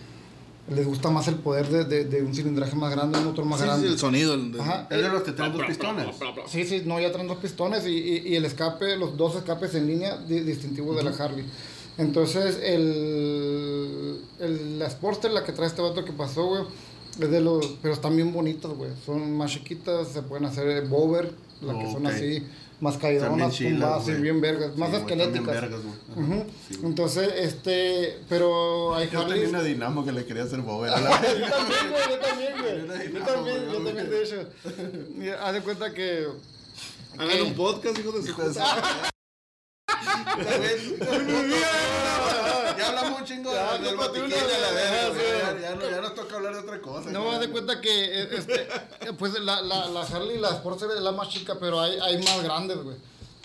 [0.70, 3.60] les gusta más el poder de, de- de un cilindraje más grande, un motor más
[3.60, 3.88] Sí, sí, grande.
[3.90, 4.34] el sonido.
[4.34, 4.88] el Ajá.
[4.90, 6.08] Es de los que traen dos pistones.
[6.48, 9.76] Sí, sí, no, ya traen dos pistones y, y- y el escape, los dos escapes
[9.76, 11.46] en línea di- distintivos de la Harley.
[11.98, 16.64] Entonces, el, el, la Sportster, la que trae este vato que pasó, güey,
[17.20, 18.90] es de los, pero están bien bonitas, güey.
[19.06, 22.14] Son más chiquitas, se pueden hacer bober, las que son Ok.
[22.14, 22.44] así,
[22.84, 23.00] más
[23.56, 24.22] chilas, tumbadas, güey.
[24.22, 25.46] bien vergas, más Sí, esqueléticas.
[25.62, 25.80] vergas,
[26.70, 26.80] sí.
[26.84, 30.60] Entonces, este, pero hay Yo tenía una dinamo que le quería hacer
[30.94, 33.14] a la yo también, güey, yo también, güey.
[33.14, 34.50] Yo también, yo también, de hecho.
[35.22, 36.28] Y Haz de cuenta que.
[37.18, 38.36] Hagan un podcast, hijo de su
[42.78, 45.20] Ya hablamos un chingo Ya, de- del la verga, ya, sí.
[45.22, 47.10] Ya- Ya no- ya nos toca hablar de otra cosa.
[47.12, 48.68] No, haz de cuenta que eh, este,
[49.20, 52.44] pues la, la, la Harley, la Sportster es la más chica, pero hay, hay más
[52.44, 52.96] grandes, güey.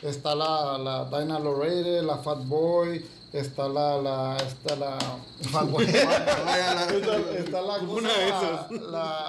[0.03, 4.97] Está la, la Dyna Lorraine, la Fat Boy, está la, la, está la
[5.51, 5.85] Fat Boy.
[5.89, 9.29] Está, la Una de la, la,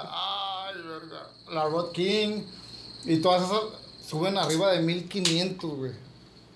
[0.68, 2.42] ay, verga, la Rod King,
[3.04, 3.60] y todas esas
[4.08, 5.92] suben arriba de 1500, güey.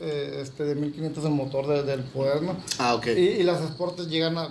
[0.07, 2.57] Eh, este, de 1500 el motor de- del poder, ¿no?
[2.79, 3.07] Ah, ok.
[3.17, 4.49] Y, y las Sportes llegan a,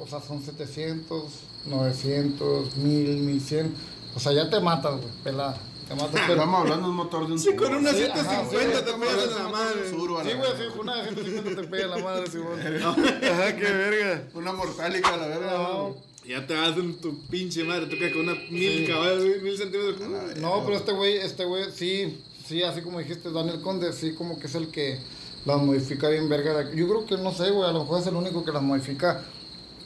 [0.00, 1.24] o sea, son 700,
[1.66, 3.74] 900, 1000, 1100.
[4.14, 5.56] O sea, ya te matas, güey, pelada.
[5.88, 6.34] Te matas, pero...
[6.34, 8.96] Estamos hablando de un motor de un Sí, con una Sí, 150 ajá, te sí,
[9.00, 9.80] pegas en sí, la sí, madre.
[9.82, 12.60] La Sí, güey, sí, una de 150 te pega en la madre, Simón.
[13.32, 14.28] Ajá, qué verga.
[14.34, 15.50] Una mortálica la verga.
[15.52, 15.96] No,
[16.28, 19.98] Ya te hacen tu pinche madre, tú que con una mil caballos, güey, mil centímetros.
[20.38, 24.38] no, pero este güey, este güey, sí, sí, así como dijiste, Daniel Conde, sí, como
[24.38, 24.98] que es el que
[25.44, 26.54] las modifica bien verga.
[26.54, 26.76] de aquí.
[26.76, 29.22] Yo creo que, no sé, güey, a lo mejor es el único que las modifica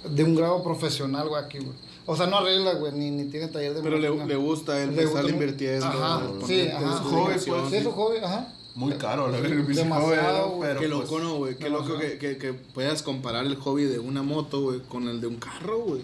[0.09, 1.73] de un grado profesional, güey, aquí, güey.
[2.07, 4.95] O sea, no arregla, güey, ni, ni tiene taller de Pero le, le gusta él
[4.95, 5.87] Le estar gusta invirtiendo.
[5.87, 6.99] Ajá, poner sí, ajá.
[6.99, 7.71] Su hobby, pues.
[7.71, 8.53] Sí, es su hobby, ajá.
[8.77, 10.69] Muy caro, la pinche Demasiado, güey.
[10.69, 11.57] pero Qué pues, loco, ¿no, güey?
[11.57, 15.09] Qué no, loco que, que, que puedas comparar el hobby de una moto, güey, con
[15.09, 16.03] el de un carro, güey.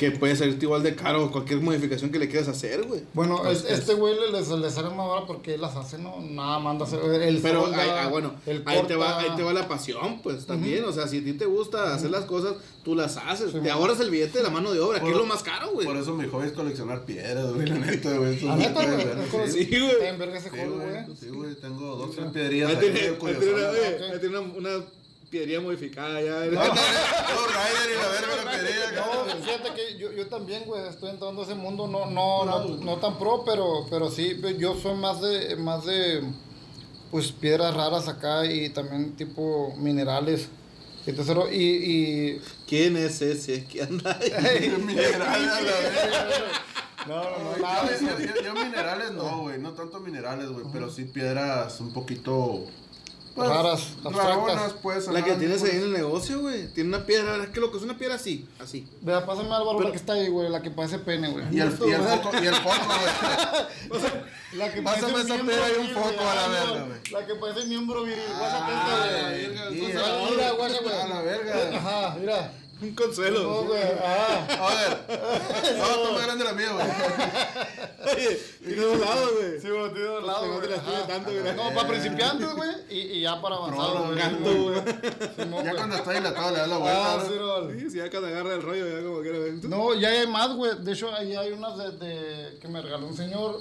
[0.00, 3.02] Que puede ser igual de caro cualquier modificación que le quieras hacer, güey.
[3.12, 5.98] Bueno, Pues es- este güey le, le, le sale más barato porque él las hace,
[5.98, 6.18] ¿no?
[6.22, 7.00] Nada, manda a hacer.
[7.22, 10.22] El Pero, solda, ahí- ah, bueno, el ahí te, va, ahí te va la pasión,
[10.22, 10.84] pues, también.
[10.84, 13.52] O sea, si a ti te gusta hacer las cosas, tú las haces.
[13.52, 15.42] Sí, te ahorras el billete de la mano de obra, que Por- es lo más
[15.42, 15.86] caro, güey.
[15.86, 17.66] Por eso mi hobby es coleccionar piedras, güey.
[17.66, 18.40] La neta, güey.
[18.40, 18.96] La neta, güey.
[19.04, 19.22] verga.
[19.24, 19.90] es como- Sí, güey.
[19.90, 21.16] Está en verga ese Sí, juego, güey.
[21.20, 21.54] Sí, güey.
[21.56, 24.70] Tengo dos, tres piedrillas ahí tiene una,
[25.30, 26.32] piedrilla modificada ya.
[26.46, 28.90] No, no, no, Rider y la verga la piedrilla.
[28.96, 32.64] No, fíjate que yo, yo también, güey, estoy entrando a ese mundo, no, no, no,
[32.76, 36.22] no tan pro, pero, pero sí, yo soy más de, más de,
[37.10, 40.48] pues, piedras raras acá y también tipo minerales.
[41.28, 44.30] Ro- y, y ¿Quién es ese que anda ahí?
[47.08, 49.58] No, no, no, Yo- nada yo, yo- yo minerales no, güey.
[49.58, 50.66] No tanto minerales, güey.
[50.70, 52.66] Pero sí piedras un poquito.
[53.46, 54.72] Pues, Raras, abstractas.
[54.82, 55.06] pues.
[55.08, 55.72] La que tienes pues.
[55.72, 56.68] ahí en el negocio, güey.
[56.72, 57.48] Tiene una piedra, ¿verdad?
[57.52, 57.76] ¿Qué loco?
[57.76, 58.86] Es una piedra así, así.
[59.02, 61.44] Vea, pásame Álvaro Pero- la que está ahí, güey, la que parece pene, güey.
[61.50, 62.76] Y el, y el foco, y el foco,
[63.88, 64.00] güey.
[64.54, 66.98] La que Pásame parece esa pera y un viril, foco a la Ah, verga, güey.
[67.12, 68.18] La que parece miembro viril.
[68.36, 69.80] Guáchate Ah, güey.
[70.30, 70.94] Mira, guacha, güey.
[71.00, 71.78] A la verga.
[71.78, 72.52] Ajá, mira.
[72.82, 73.64] Un No, consuelo.
[73.64, 74.68] güey, ajá.
[74.68, 75.78] A ver.
[75.78, 78.16] No, está más grande la mía, güey.
[78.16, 79.60] Oye, tiene dos lados, güey.
[79.60, 80.70] Sí, güey, tiene dos lados, no te güey.
[80.70, 81.54] la estuve tanto, güey.
[81.56, 84.18] No, para principiantes, güey, y, y ya para avanzados, Pro, güey.
[84.18, 85.34] gato, güey.
[85.36, 87.12] Simón, Ya cuando está dilatado le da la vuelta.
[87.12, 87.28] Ah, ¿no?
[87.28, 87.70] sí, no.
[87.80, 89.52] Sí, sí, ya cuando agarra el rollo, ya como quiera ver.
[89.64, 90.72] No, ya hay más, güey.
[90.82, 93.60] De hecho, ahí hay unas de, de que me regaló un señor.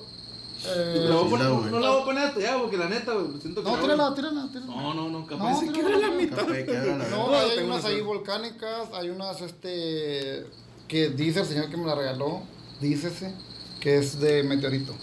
[0.65, 2.77] Eh, La voy a poner- Sí, no, no la voy a poner hasta allá porque
[2.77, 3.27] la neta, güey.
[3.41, 4.65] Siento que no, la tírala, tírala, tírala.
[4.67, 6.37] No, no, no, capaz No, se queda la mitad.
[6.47, 10.45] La No, hay unas una ahí volcánicas, hay unas, este,
[10.87, 12.41] que dice el señor que me la regaló,
[12.81, 13.33] dícese,
[13.79, 14.93] que es de meteorito.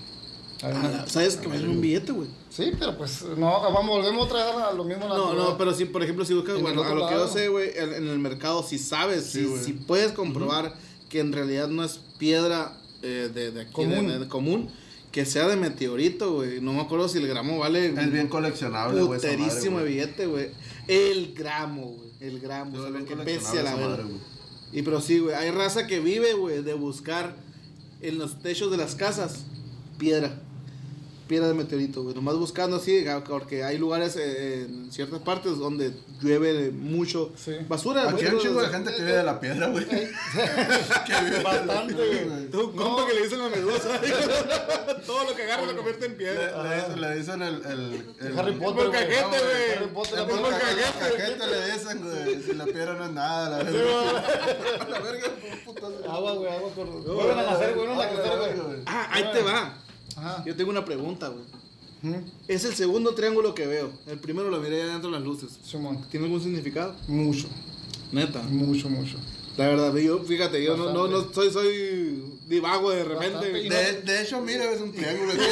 [0.63, 2.29] Una- Ah, ¿Sabes que me dieron un billete, güey?
[2.51, 5.07] Sí, pero pues, no, vamos, volvemos otra vez a lo mismo.
[5.07, 7.49] No, no, pero si, por ejemplo, si buscas, En bueno, a lo que yo sé,
[7.49, 10.75] güey, en, en el mercado, si sabes, Sí, si, puedes comprobar
[11.11, 14.09] que en realidad no es piedra eh, de, de aquí, Común.
[14.09, 14.71] de- de común,
[15.17, 16.61] que sea de meteorito, güey.
[16.61, 19.19] No me acuerdo si el gramo vale Es bien coleccionable, güey.
[19.19, 19.89] madre, puterísimo güey.
[19.95, 20.51] billete, güey.
[20.89, 22.11] El gramo, güey.
[22.21, 24.03] El gramo, o sea, que pese a la madre.
[24.75, 27.35] Y pero sí, güey, hay raza que vive, güey, de buscar
[28.03, 29.47] en los techos de las casas
[29.97, 30.39] piedra.
[31.27, 32.15] Piedra de meteorito, güey.
[32.15, 37.53] Nomás buscando así, ga- porque hay lugares eh, en ciertas partes donde llueve mucho Sí.
[37.69, 38.27] basura, Aquí güey.
[38.29, 39.85] hay un chingo de gente que vive de la piedra, güey.
[39.91, 42.65] Que vive Bastante, güey.
[42.65, 44.01] Un compa que le dicen la medusa.
[45.07, 46.63] Todo lo que agarra lo convierte en Le, piedra.
[46.63, 48.75] le dicen- le dicen el, el, el Harry Potter, güey.
[48.87, 49.73] molcajete, No, güey.
[49.77, 52.43] Harry Potter, El cajete le dicen, güey.
[52.43, 54.87] Si la piedra no es nada, la verga.
[54.91, 55.29] La verga,
[55.65, 55.87] puta.
[56.09, 56.87] Agua, güey, agua por...
[56.87, 58.79] Vuelven a nacer, güey, no a nacer, güey.
[58.87, 59.75] Ah, ahí te va.
[60.17, 60.43] Ajá.
[60.47, 61.45] Yo tengo una pregunta, güey.
[62.47, 63.91] Es el segundo triángulo que veo.
[64.07, 65.59] El primero lo miré dentro de las luces.
[65.65, 66.05] Simón.
[66.11, 66.95] ¿Tiene algún significado?
[67.09, 67.49] Mucho,
[68.13, 68.43] Neta.
[68.43, 69.17] mucho, mucho.
[69.57, 73.51] La verdad, yo, fíjate, yo no, no, no soy, soy divago de repente.
[73.51, 75.33] De, de hecho, mira, es un triángulo.
[75.35, 75.49] Güey.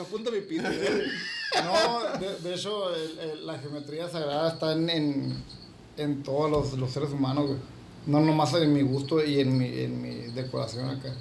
[0.00, 0.62] Apunta mi pito.
[0.62, 5.44] No, de, de hecho, el- el- la geometría sagrada está en, en,
[5.96, 7.58] en todos los, los seres humanos, güey.
[8.06, 11.12] No nomás en mi gusto y en mi, en mi decoración acá.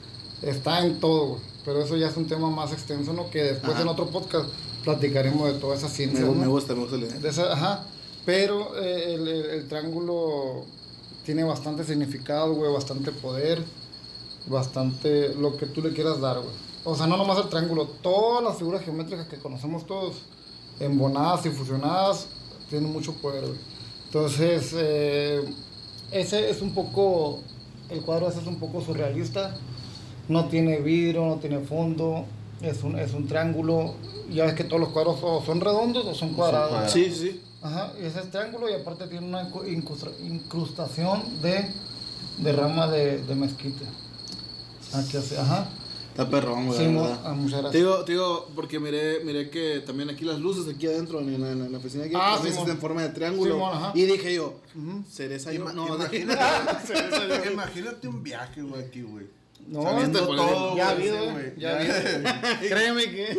[0.42, 1.42] Está en todo, güey.
[1.66, 3.30] Pero eso ya es un tema más extenso, ¿no?
[3.30, 3.82] Que después Ajá.
[3.82, 4.50] en otro podcast
[4.84, 6.22] platicaremos de toda esa ciencia.
[6.22, 6.34] Me, ¿no?
[6.36, 7.20] me gusta, me gusta la idea.
[7.20, 7.86] De esa- ajá.
[8.26, 10.64] Pero eh, el, el- el triángulo
[11.26, 13.62] tiene bastante significado, güey, bastante poder,
[14.48, 16.50] bastante lo que tú le quieras dar, güey.
[16.86, 20.16] O sea, no nomás el triángulo, todas las figuras geométricas que conocemos todos,
[20.80, 22.28] embonadas y fusionadas,
[22.70, 23.58] tienen mucho poder, güey.
[24.06, 25.44] Entonces, eh,
[26.12, 27.42] ese es un poco,
[27.90, 29.56] el cuadro ese es un poco surrealista,
[30.28, 32.26] no tiene vidrio, no tiene fondo,
[32.62, 33.96] es un, es un triángulo,
[34.30, 36.92] ya ves que todos los cuadros o son redondos o son cuadrados.
[36.92, 37.42] Sí, sí.
[37.62, 39.50] Ajá, y ese es triángulo y aparte tiene una
[40.20, 41.72] incrustación de,
[42.38, 43.86] de rama de, de mezquite.
[44.94, 45.68] Aquí así, ajá.
[46.20, 46.78] Está perrón, güey.
[46.78, 50.86] Sí, ah, Te digo, te digo, porque miré, miré que también aquí las luces, aquí
[50.88, 53.66] adentro, en la, en la oficina aquí, Ah, están en forma de triángulo.
[53.68, 53.92] Ajá.
[53.96, 54.56] y dije yo.
[55.10, 55.54] ¿cereza?
[55.54, 56.40] Ima- No, imagínate,
[57.54, 59.28] imagínate un viaje, güey, aquí, güey.
[59.68, 61.54] No, todo, ya ha habido, sí, güey.
[61.58, 62.70] ya ha habido.
[62.70, 63.38] Créeme que.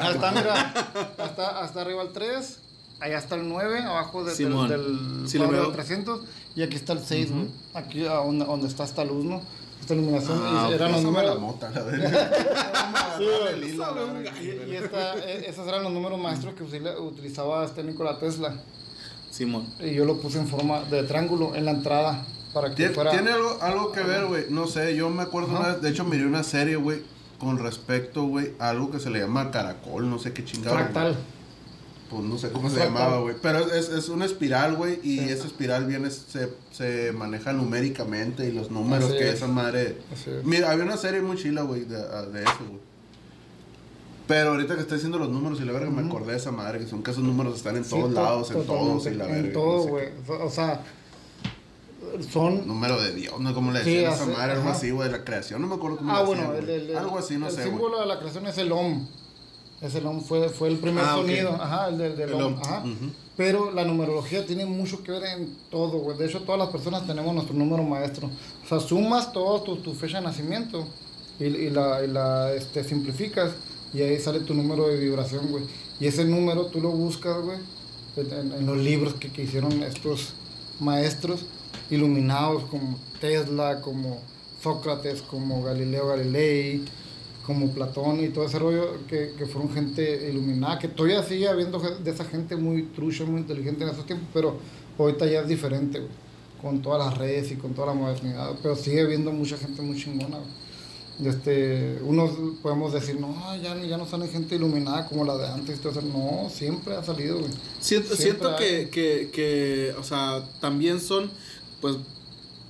[0.00, 0.54] Hasta, mira,
[1.18, 2.58] hasta, hasta arriba el 3,
[3.00, 6.20] allá está el 9, abajo de- del- del Sí, cuadro del 300,
[6.54, 7.46] y aquí está el 6, güey.
[7.72, 9.40] Aquí a donde, donde está esta luz, ¿no?
[9.80, 11.40] Esta iluminación, Ah, eran los la números.
[11.40, 13.18] mota, la la.
[14.42, 18.54] Y, y esta- e- esos eran los números maestros que utilizaba este Nikola Tesla.
[19.34, 19.66] Simón.
[19.80, 23.10] Y yo lo puse en forma de triángulo en la entrada para que Tiene, fuera.
[23.10, 24.44] tiene algo, algo que ver, güey.
[24.50, 27.02] No sé, yo me acuerdo una vez, de hecho miré una serie, güey,
[27.38, 30.76] con respecto, güey, a algo que se le llama caracol, no sé qué chingado.
[30.76, 31.16] fractal.
[32.10, 32.94] Pues no sé cómo se Fractal.
[32.94, 33.34] llamaba, güey.
[33.42, 38.52] Pero es, es, una espiral, güey, y esa espiral viene, se, se maneja numéricamente y
[38.52, 39.34] los números Así que es.
[39.36, 39.98] esa madre...
[40.12, 40.44] Así es.
[40.44, 42.80] Mira, había una serie muy chila, güey, de, de eso, güey.
[44.26, 46.78] Pero ahorita que estoy diciendo los números y la verga, me acordé de esa madre,
[46.78, 49.26] que son que esos números están en Sí, todos to- lados, en todos y la
[49.26, 49.38] verga.
[49.40, 50.08] En no todo, sé güey.
[50.42, 50.80] O sea,
[52.30, 52.66] son.
[52.66, 55.18] Número de Dios, no como le Sí, decían a esa madre, algo así, güey, de
[55.18, 56.90] la creación, no me acuerdo cómo Ah, le bueno, decían, el, güey.
[56.92, 57.70] el- Algo así, no el sé, güey.
[57.70, 59.06] símbolo de la creación es el OM.
[59.82, 61.50] Es el OM, fue, fue el primer Ah, sonido.
[61.60, 62.54] Ajá, el del, del El OM.
[62.54, 62.78] OM, Ajá.
[62.80, 63.10] ujú.
[63.36, 66.16] Pero la numerología tiene mucho que ver en todo, güey.
[66.16, 68.28] De hecho, todas las personas tenemos nuestro número maestro.
[68.64, 70.86] O sea, sumas todo tu, tu fecha de nacimiento
[71.40, 73.50] y, y la, y la este, simplificas
[73.94, 75.64] y ahí sale tu número de vibración, güey.
[76.00, 77.58] Y ese número tú lo buscas, güey,
[78.16, 80.34] en, los libros que, que hicieron estos
[80.80, 81.46] maestros
[81.90, 84.20] iluminados como Tesla, como
[84.60, 86.84] Sócrates, como Galileo Galilei,
[87.46, 91.78] como Platón y todo ese rollo, que, que fueron gente iluminada, que todavía sigue habiendo
[91.78, 94.56] de esa gente muy trucha, muy inteligente en esos tiempos, pero
[94.98, 96.12] ahorita ya es diferente, güey,
[96.60, 99.96] con todas las redes y con toda la modernidad, pero sigue habiendo mucha gente muy
[99.96, 100.63] chingona, güey.
[101.22, 105.78] Este, unos podemos decir, no, ya, ya no sale gente iluminada como la de antes,
[105.78, 106.02] eso.
[106.02, 107.50] no, siempre ha salido, güey.
[107.80, 111.30] Siento, siento que, que, que, o sea, también son,
[111.80, 111.96] pues,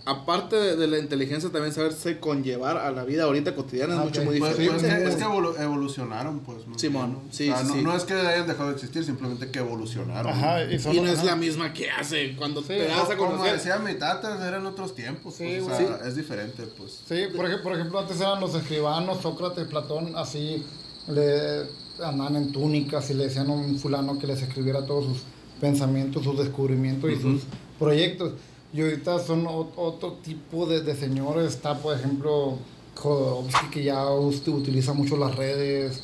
[0.07, 4.05] aparte de, de la inteligencia, también saberse conllevar a la vida ahorita cotidiana es Ah,
[4.05, 4.72] mucho muy Pues, diferente.
[4.82, 5.14] pues, es que, pues.
[5.14, 6.59] es que evolu- evolucionaron, pues.
[6.76, 7.82] Simón, sí, O sea, sí, no, sí.
[7.82, 10.32] no es que hayan dejado de existir, simplemente que evolucionaron.
[10.32, 13.30] Ajá, y, Y no es la misma que hace cuando Sí, te das a Como
[13.32, 13.55] conocer.
[13.55, 15.34] decía mi tata, eran otros tiempos.
[15.36, 15.78] Sí, pues, o güey.
[15.98, 17.00] sea, es diferente, pues.
[17.09, 20.64] Sí, por ejemplo, por ejemplo, antes eran los escribanos, Sócrates, Platón, así
[21.09, 21.62] le
[22.02, 25.18] andaban en túnicas y le decían a un fulano que les escribiera todos sus
[25.61, 27.42] pensamientos, sus descubrimientos y sus
[27.78, 28.32] proyectos.
[28.74, 31.54] Y ahorita son otro tipo de, de señores.
[31.54, 32.58] Está, por ejemplo,
[32.96, 36.00] Jodorowsky, que ya utiliza mucho las redes.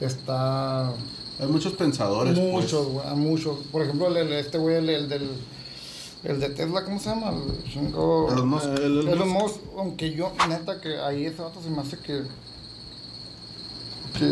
[0.00, 2.36] Está Hay muchos pensadores.
[2.38, 2.50] pues.
[2.50, 3.58] muchos, güey, hay muchos.
[3.70, 5.30] Por ejemplo, el, el- este güey, el, el del...
[6.24, 7.30] El de Tesla, ¿cómo se llama?
[7.30, 8.28] El chingo...
[8.32, 8.64] Elon Musk.
[8.64, 9.42] Eh, Elon Elon Musk.
[9.42, 12.22] Musk, aunque yo, neta, que ahí ese vato se me hace que.
[14.18, 14.24] que.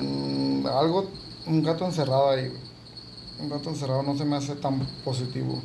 [0.00, 1.08] mm, algo.
[1.48, 2.52] un gato encerrado ahí.
[3.40, 5.60] Un gato encerrado no se me hace tan positivo.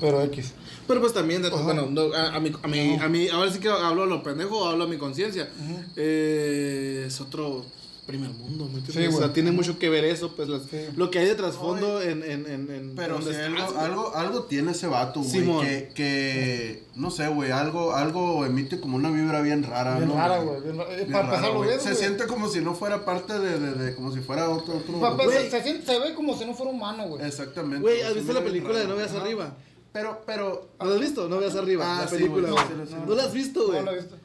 [0.00, 0.54] Pero X.
[0.88, 3.60] Pero pues también, de- bueno, no, a, a mi, a, mi, a mi- ahora sí
[3.60, 5.48] que hablo a lo pendejo, hablo a mi conciencia.
[5.96, 7.64] Eh, es otro,
[8.06, 9.10] primer mundo, ¿me entiendes?
[9.10, 10.78] Sí, o sea, tiene mucho que ver eso, pues las- Sí.
[10.96, 14.16] lo que hay de trasfondo en, en, en, en Pero donde si estás, algo, algo,
[14.16, 15.30] algo tiene ese vato, güey.
[15.30, 15.66] Simón.
[15.66, 20.14] Que, que, no sé, güey, algo, algo emite como una vibra bien rara, Bien ¿no?
[20.14, 20.62] rara, güey.
[20.62, 20.90] bien rara.
[20.94, 21.70] Eh, Bien Para rara, empezar, lo güey.
[21.70, 24.78] ves, Se siente como si no fuera parte de, de, de- como si fuera otro,
[24.78, 24.98] otro.
[25.00, 25.36] Pa- pa- Güey.
[25.36, 27.26] se, se siente- se ve como si no fuera humano, güey.
[27.26, 27.80] Exactamente.
[27.82, 28.94] Güey, ¿has visto la bien película de raro.
[28.94, 29.54] No veas Ajá.
[29.92, 30.68] Pero, pero.
[30.80, 31.28] ¿No la has visto?
[31.28, 32.94] No veas arriba, Ah, la sí, película, güey, sí, sí.
[33.06, 33.78] ¿No la has visto, güey?
[33.80, 34.16] No lo he visto.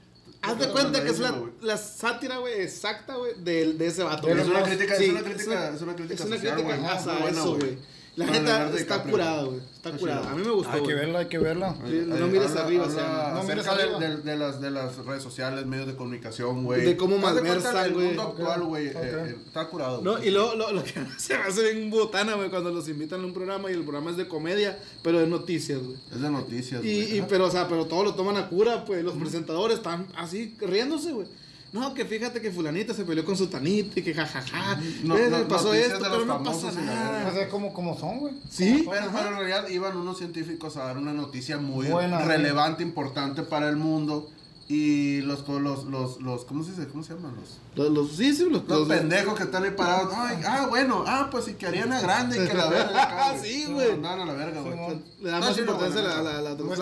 [0.42, 4.04] Haz de Pero cuenta que es la, la sátira, güey, exacta, güey, de, de ese
[4.04, 4.28] vato.
[4.28, 4.42] Es güey.
[4.46, 6.90] Es una crítica, Sí, es una crítica, es una crítica es una social, crítica güey.
[6.92, 7.78] hacia Muy buena, eso, güey.
[8.16, 9.58] La Con neta está DiCaprio, curada, güey.
[9.58, 10.32] Está Está curada.
[10.32, 11.76] A mí me gustó, Hay que verla, hay que verla.
[11.90, 14.00] Sí, no mires habla- arriba, habla o sea, no mires de- arriba.
[14.00, 16.86] De, de las, de las redes sociales, medios de comunicación, güey.
[16.86, 18.06] De cómo malversan, el güey.
[18.08, 18.88] mundo actual, Ok, güey.
[18.88, 20.02] eh, eh, está curado.
[20.04, 20.28] No, güey.
[20.28, 23.26] y luego lo, lo que se me hace bien botana, güey, cuando los invitan a
[23.26, 25.98] un programa y el programa es de comedia, pero de noticias, güey.
[26.14, 27.18] Es de noticias, Y, güey.
[27.18, 30.56] y, pero, o sea, pero todos lo toman a cura, pues los presentadores están así
[30.62, 31.28] riéndose, güey.
[31.74, 34.80] No, que fíjate que fulanita se peleó con su tanita y que jajaja.
[35.04, 37.42] No, eh, no, pasó noticias esto, pero no pasa nada.
[37.42, 38.36] es como, como son, güey.
[38.48, 42.84] Sí, Pero, pero en realidad iban unos científicos a dar una noticia muy Buena, relevante,
[42.84, 44.30] importante para el mundo.
[44.70, 46.88] Y los, los, los, los, ¿cómo se dice?
[46.88, 47.36] ¿Cómo se llaman?
[47.36, 50.14] Los, Los, los- sí, sí, los, los los- pendejos que están ahí parados.
[50.16, 53.04] Ay, ah, bueno, ah, pues si que Ariana Grande y que la verga.
[53.04, 53.92] acá, Sí, No, güey.
[53.92, 55.02] Andaban a la verga, güey.
[55.22, 56.80] Le da más importancia a la, la, la, Pues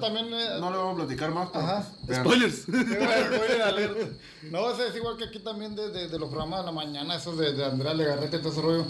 [0.00, 0.26] también.
[0.32, 1.48] eh, No le vamos a platicar más.
[1.54, 1.86] Ajá.
[2.12, 2.64] Spoilers.
[4.50, 7.38] No, es igual que aquí también de, de, de los programas de la mañana, esos
[7.38, 8.84] de, de Andrea Legarreta y todo ese rollo.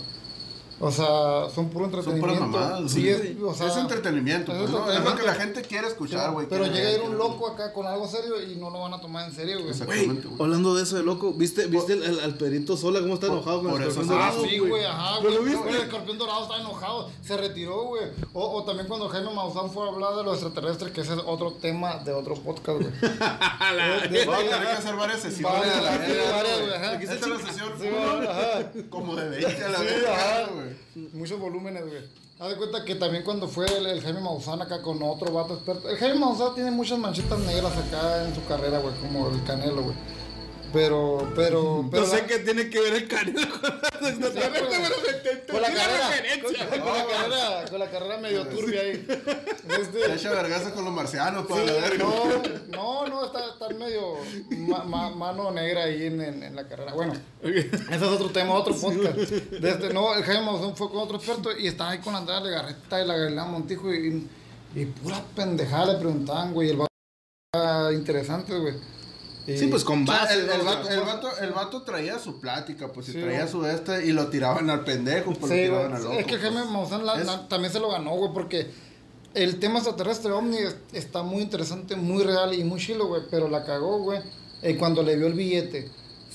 [0.84, 2.50] O sea, son puro Son entretenimiento.
[2.50, 2.90] puras mamadas.
[2.90, 3.32] Sí, güey.
[3.36, 4.90] es, o sea, es entretenimiento, es pues, ¿no?
[4.92, 6.48] Es lo que la gente quiere escuchar, güey.
[6.48, 9.00] Pero llega a ir un loco acá con algo serio y no lo van a
[9.00, 9.62] tomar en serio, güey.
[9.62, 10.42] Güey, Exactamente, güey.
[10.42, 13.62] hablando de eso de loco, ¿viste, viste el, el- al Pedrito Sola cómo está enojado
[13.62, 15.34] con por el escorpión se- Ah, dorado, sí, güey, ajá, ¿Pero güey.
[15.36, 15.62] lo viste?
[15.62, 18.02] Güey, El escorpión dorado está enojado, se retiró, güey.
[18.32, 21.20] O, o también cuando Jaime Maussan fue a hablar de los extraterrestres, que ese es
[21.24, 22.90] otro tema de otro podcast, güey.
[23.00, 25.60] De- de- Vamos a tener que hacer varias sesiones.
[25.60, 26.68] Varias, güey.
[26.68, 27.02] güey.
[27.02, 30.48] Esta es la sesión güey, como de 20 a la verga, ajá.
[30.94, 31.08] Güey.
[31.14, 32.02] Muchos volúmenes, güey.
[32.38, 35.54] Haz de cuenta que también cuando fue el, el Jaime Maussan acá con otro vato
[35.54, 35.88] experto.
[35.88, 39.82] El Jaime Maussan tiene muchas manchitas negras acá en su carrera, güey, como el Canelo,
[39.82, 39.94] güey.
[40.72, 42.02] Pero, pero, pero.
[42.04, 43.60] No sé la- qué tiene que ver el canelo con
[44.00, 45.52] los extraterrestres, Sí, pero me- te- te-
[46.70, 49.06] Con la carrera, con, la carrera, medio turbia ahí.
[49.06, 52.04] Se Este, echa vergaza con los marcianos, sí, para verga.
[52.04, 54.16] no, no, no, está, está medio
[54.50, 56.92] ma- ma- mano negra ahí en, en, en la carrera.
[56.94, 59.16] Bueno, ese es otro tema, otro podcast.
[59.16, 62.40] De este, no, el Jaime Maussan fue con otro experto y estaba ahí con Andrea
[62.40, 64.28] Legarreta y la Galilea Montijo y,
[64.74, 66.70] y pura pendejada le preguntaban, güey.
[66.70, 66.78] El
[67.54, 68.74] era interesante, güey.
[69.46, 70.34] Y- Sí, pues con base.
[70.34, 73.50] el, el vato, el, vato, el vato traía su plática, pues, y Sí, traía güey.
[73.50, 76.14] su este, y lo tiraban al pendejo, pues, lo tiraban al loco.
[76.14, 76.70] Es que Jaime pues.
[76.70, 78.70] Maussan la- también se lo ganó, güey, porque
[79.34, 83.48] el tema extraterrestre ovni es- está muy interesante, muy real y muy chilo, güey, pero
[83.48, 84.20] la cagó, güey.
[84.64, 85.90] eh, cuando le vio el billete,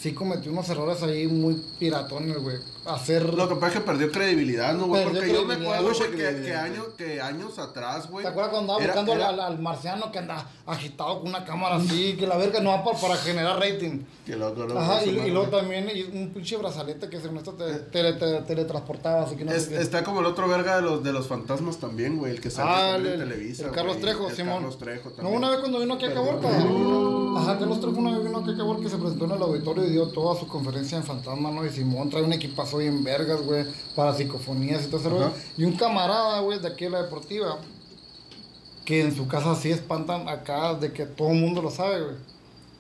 [0.10, 2.58] sí cometió unos errores ahí muy piratones, güey.
[2.86, 3.34] Hacer...
[3.34, 5.04] Lo que pasa es que perdió credibilidad, ¿no, güey?
[5.04, 8.24] Porque yo me acuerdo, güey, que, que, que años atrás, güey.
[8.24, 11.30] ¿Te acuerdas cuando andaba era- buscando al- era- Al, al marciano que anda agitado con
[11.30, 14.04] una cámara así, que la verga no va para, para generar rating?
[14.26, 17.54] Que loco, loco, Ajá, y, y luego también y un pinche brazalete que según esto
[17.54, 19.82] te, tele- te- teletransportaba, así que no Es- sé qué.
[19.82, 22.72] está como el otro verga de los, de los fantasmas también, güey, el que salió
[22.74, 23.66] Ah, el, en Televisa.
[23.66, 24.54] el Carlos Trejo, el Simón.
[24.56, 25.38] Carlos Trejo No, también.
[25.38, 26.48] una vez cuando vino aquí a Caborca.
[26.48, 29.86] Ajá, Carlos Trejo una vez vino aquí a Caborca que se presentó en el auditorio
[29.86, 31.66] y dio toda su conferencia en Fantasma, ¿no?
[31.66, 35.20] Y Simón trae un equipazo bien vergas, güey, para psicofonías y todo.
[35.26, 35.32] Ajá.
[35.58, 37.58] Y un camarada, güey, de aquí de la deportiva,
[38.86, 42.16] que en su casa sí espantan acá de que todo el mundo lo sabe, güey.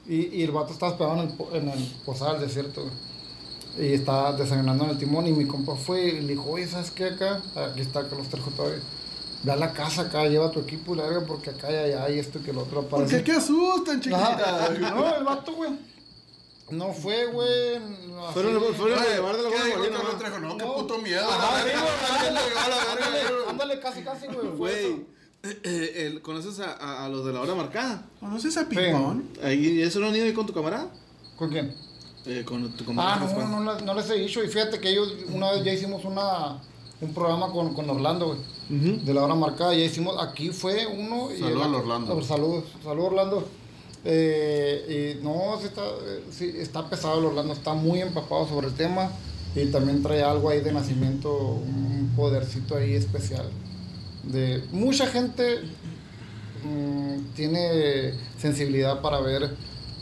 [0.07, 3.87] Y, y el vato estaba esperando en el, en el posada del desierto, güey.
[3.89, 6.89] Y estaba desayunando en el timón y mi compa fue y le dijo, oye, ¿sabes
[6.91, 7.41] qué acá?
[7.55, 8.79] Aquí está Carlos Trejo todavía.
[9.43, 12.05] Ve a la casa acá, lleva tu equipo y la verga porque acá y allá
[12.05, 13.17] hay esto que el otro ¿Por aparece.
[13.17, 14.69] qué qué asustan, chiquita?
[14.79, 15.71] No, el vato, güey.
[16.69, 17.79] No fue, güey.
[18.09, 20.09] no, Fueron, fueron a llevar de la ¿qué buena ¿no?
[20.17, 20.39] Trejo?
[20.39, 21.25] No, qué puto miedo.
[23.49, 24.47] Ándale, a casi, casi, güey.
[24.57, 24.85] Güey,
[25.43, 28.05] eh, eh, el- ¿conoces a, a, a los de la hora marcada?
[28.19, 29.29] ¿Conoces a Pipón?
[29.43, 30.91] Ahí, ¿Eso no han ido ahí con tu camarada?
[31.37, 31.73] ¿Con quién?
[32.25, 33.19] Eh, con tu Ah, camarada.
[33.19, 33.51] no, Juan.
[33.51, 34.43] no, no, no les he dicho.
[34.43, 36.61] Y fíjate que ellos, una vez ya hicimos una,
[36.99, 38.39] un programa con, con Orlando, güey.
[38.69, 39.05] Ujú.
[39.05, 41.29] De la hora marcada, ya hicimos, aquí fue uno.
[41.33, 42.19] y Saludos al Orlando.
[42.19, 43.47] Ah, Saludos, saludos Orlando.
[44.05, 48.67] Eh, y no, sí está, eh, sí, está pesado el Orlando, está muy empapado sobre
[48.67, 49.11] el tema
[49.55, 53.49] y también trae algo ahí de nacimiento, un podercito ahí especial.
[54.23, 55.61] De mucha gente
[56.63, 59.55] mm, tiene sensibilidad para ver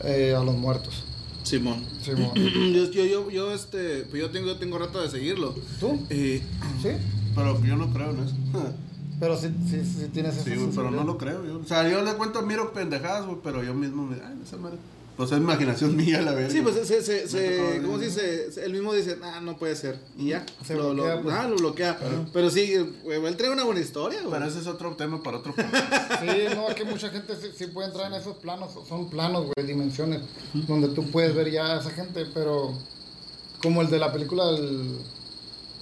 [0.03, 1.03] eh, a los muertos.
[1.43, 1.83] Simón.
[2.01, 2.31] Simón.
[2.35, 5.55] yo, yo, yo, yo, este, pues yo tengo, tengo rato de seguirlo.
[5.79, 5.99] ¿Tú?
[6.09, 6.41] Eh,
[6.81, 6.89] ¿Sí?
[7.35, 8.35] Pero yo no creo en eso.
[9.19, 11.59] Pero sí, sí, sí tienes esa Sí, güey, pero no lo creo yo.
[11.59, 14.15] O sea, yo le cuento, miro pendejadas, güey, pero yo mismo me...
[14.15, 14.77] Ay, esa madre.
[15.15, 16.49] Pues es imaginación mía, la verdad.
[16.49, 18.65] Sí, pues se, se, se, ¿cómo se dice?
[18.65, 19.99] Él mismo dice, ah, no puede ser.
[20.17, 20.45] Y ya.
[20.65, 21.35] Se lo, bloquea, lo, pues.
[21.35, 21.99] ah, lo bloquea.
[22.33, 24.33] Pero sí, güey, él trae una buena historia, güey.
[24.33, 26.21] Pero ese es otro tema para otro podcast.
[26.21, 29.45] Sí, no, es que mucha gente sí, sí puede entrar en esos planos, son planos,
[29.55, 30.21] güey, dimensiones,
[30.53, 32.73] donde tú puedes ver ya a esa gente, pero
[33.61, 34.97] como el de la película, el,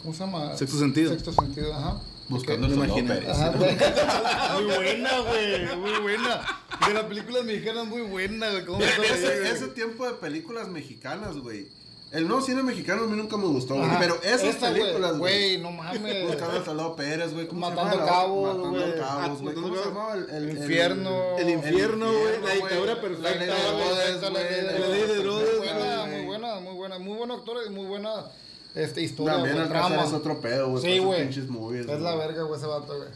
[0.03, 0.55] ¿cómo se llama?
[0.55, 1.09] Sexto sentido.
[1.09, 1.99] Sexto sentido, ajá.
[2.33, 2.67] Buscando.
[3.07, 3.29] Pérez.
[3.29, 3.51] Ajá.
[4.55, 6.41] muy buena, güey, muy buena.
[6.87, 8.65] De las películas mexicanas muy buena, güey.
[8.65, 11.67] ¿Cómo me acuerdo de Ese, ese tiempo de películas mexicanas, güey.
[12.11, 13.89] El nuevo cine mexicano a mí nunca me gustó, güey.
[13.97, 16.27] Pero esas Esa, güey, películas, Güey, no mames.
[16.27, 17.47] Buscando al soldado Pérez, güey.
[17.47, 19.55] ¿cómo se Matando la- cabos, Matando cabos, güey.
[19.55, 20.13] ¿Cómo se llamaba?
[20.13, 21.37] El, el- el- Infierno.
[21.39, 23.53] El infierno, güey, la dictadura La perfecta, ley de.
[23.53, 24.43] Herodes, La güey.
[24.43, 26.99] ley de La ley de Herodes, Muy buena, muy buena, muy buena.
[26.99, 28.25] Muy buenos actores y muy buena
[28.75, 30.07] este, historia, También Alcázar trama.
[30.07, 30.83] es otro pedo, güey.
[30.83, 31.21] Sí, güey.
[31.29, 33.09] Es la verga, güey, ese vato, güey.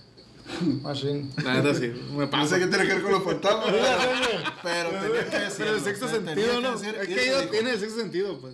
[0.82, 1.30] Machine.
[1.44, 2.56] La neta sí, me No pasa.
[2.56, 3.66] sé qué tiene que ver con los fantasmas,
[4.64, 5.56] pero tenía que decir.
[5.58, 6.74] Pero el sexto sentido, ¿no?
[6.76, 8.54] Es que ella tiene el sexto sentido, pues.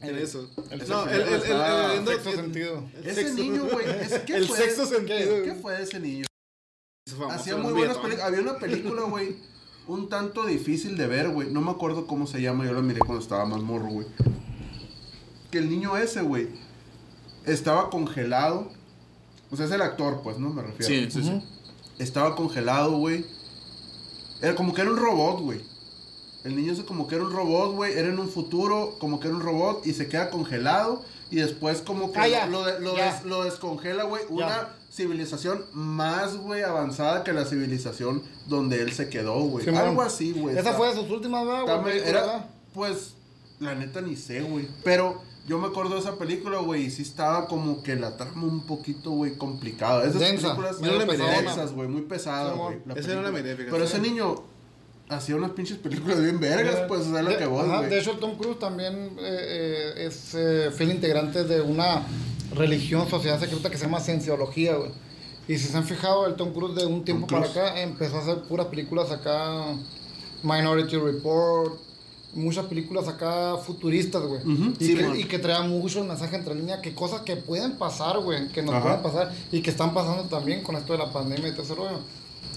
[0.00, 0.50] En eso.
[0.70, 2.84] el no, sexto el, el, el, está- el- el- Sexto sentido.
[2.96, 3.86] el Ese sexto- niño, güey.
[4.02, 4.58] ese- ¿Qué El fue?
[4.58, 5.42] sexto sentido.
[5.44, 6.26] ¿Qué fue de ese niño?
[7.30, 8.26] Hacía muy buenas películas.
[8.26, 9.36] Había una película, güey,
[9.86, 11.48] un tanto difícil de ver, güey.
[11.50, 14.06] No me acuerdo cómo se llama, yo la miré cuando estaba más morro, güey.
[15.54, 16.48] Que el niño ese, güey,
[17.46, 18.72] estaba congelado.
[19.52, 20.50] O sea, es el actor, pues, ¿no?
[20.50, 20.84] Me refiero.
[20.84, 21.40] Sí, sí, sí.
[22.00, 23.24] Estaba congelado, güey.
[24.42, 25.60] Era como que era un robot, güey.
[26.42, 27.92] El niño ese como que era un robot, güey.
[27.96, 31.04] Era en un futuro, como que era un robot y se queda congelado.
[31.30, 33.12] Y después como que Ah, ya, lo, de- lo, ya.
[33.14, 34.24] des- lo descongela, güey.
[34.30, 34.76] Una Ya.
[34.90, 39.68] civilización más, güey, avanzada que la civilización donde él se quedó, güey.
[39.68, 40.56] Algo así, güey.
[40.56, 42.02] Esa Está- fue de sus últimas, ¿verdad, güey?
[42.74, 43.14] pues,
[43.60, 44.68] la neta ni sé, güey.
[44.82, 48.44] Pero yo me acuerdo de esa película, güey, y sí estaba como que la trama
[48.44, 50.04] un poquito, güey, complicada.
[50.04, 52.78] Esas Densa, películas densas, güey, muy pesadas, güey.
[52.96, 53.30] Esa era la.
[53.32, 54.36] Pero ese niño
[55.08, 57.90] hacía unas pinches películas bien vergas, pues, o sea, lo De- que ajá, güey.
[57.90, 62.02] De hecho, Tom Cruise también eh, eh, es eh, fiel integrante de una
[62.54, 64.90] religión, sociedad secreta que se llama Cienciología, güey.
[65.46, 68.20] Y si se han fijado, el Tom Cruise de un tiempo para acá empezó a
[68.20, 69.76] hacer puras películas acá,
[70.42, 71.78] Minority Report,
[72.34, 74.40] muchas películas acá futuristas, güey.
[74.78, 77.76] Y, sí, que, y que traían mucho el mensaje entre líneas, que cosas que pueden
[77.76, 78.82] pasar, güey, que nos Ajá.
[78.82, 81.74] pueden pasar y que están pasando también con esto de la pandemia y todo ese
[81.74, 82.00] rollo.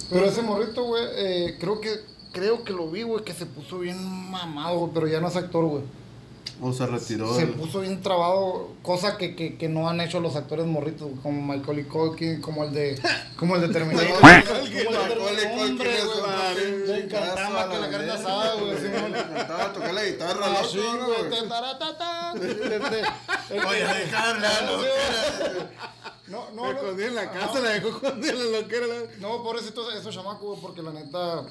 [0.10, 1.90] Pero ese morrito, güey, eh, creo que
[2.32, 3.98] creo que lo vi, güey, que se puso bien
[4.30, 5.84] mamado, güey, pero ya no es actor, güey.
[6.60, 7.34] O se retiró.
[7.36, 11.10] Se del- puso bien trabado, cosa que, que, que no han hecho los actores morritos,
[11.22, 11.88] como Michael
[12.42, 13.00] como el de
[13.38, 14.20] como el de Terminator.
[14.20, 19.12] como el de Culkin hombre, güey, le encantaba que la carne asada, güey, Simón.
[19.12, 21.42] Le encantaba tocar la guitarra, Ah, loco, sí, ¿no, güey, güey?
[21.42, 22.34] te taratata.
[23.48, 24.50] Este, Voy a dejarla,
[26.28, 28.86] No, no, Me escondí en la casa, la dejó escondida en la loquera.
[29.20, 31.44] No, pobrecito esos chamacos, porque la neta,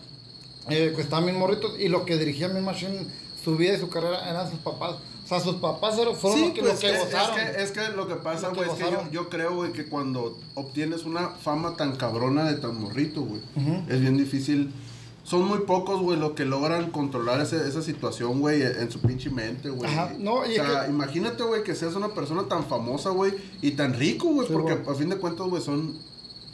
[0.68, 3.07] eh, que estaban bien morritos y los que dirigían mi machine,
[3.47, 4.97] su vida y su carrera eran sus papás.
[5.24, 8.07] O sea, sus papás fueron los que, los que pues, es, que, es que lo
[8.09, 11.94] que pasa, güey, es que yo, yo creo, güey, que cuando obtienes una fama tan
[11.97, 13.40] cabrona de tan morrito, güey,
[13.88, 14.72] es bien difícil.
[15.22, 19.30] Son muy pocos, güey, los que logran controlar ese- esa situación, güey, en su pinche
[19.30, 19.90] mente, güey.
[19.90, 23.32] Ajá, no, y o sea, que- imagínate, güey, que seas una persona tan famosa, güey,
[23.62, 25.99] y tan rico, güey, Sí, porque a fin de cuentas, güey, son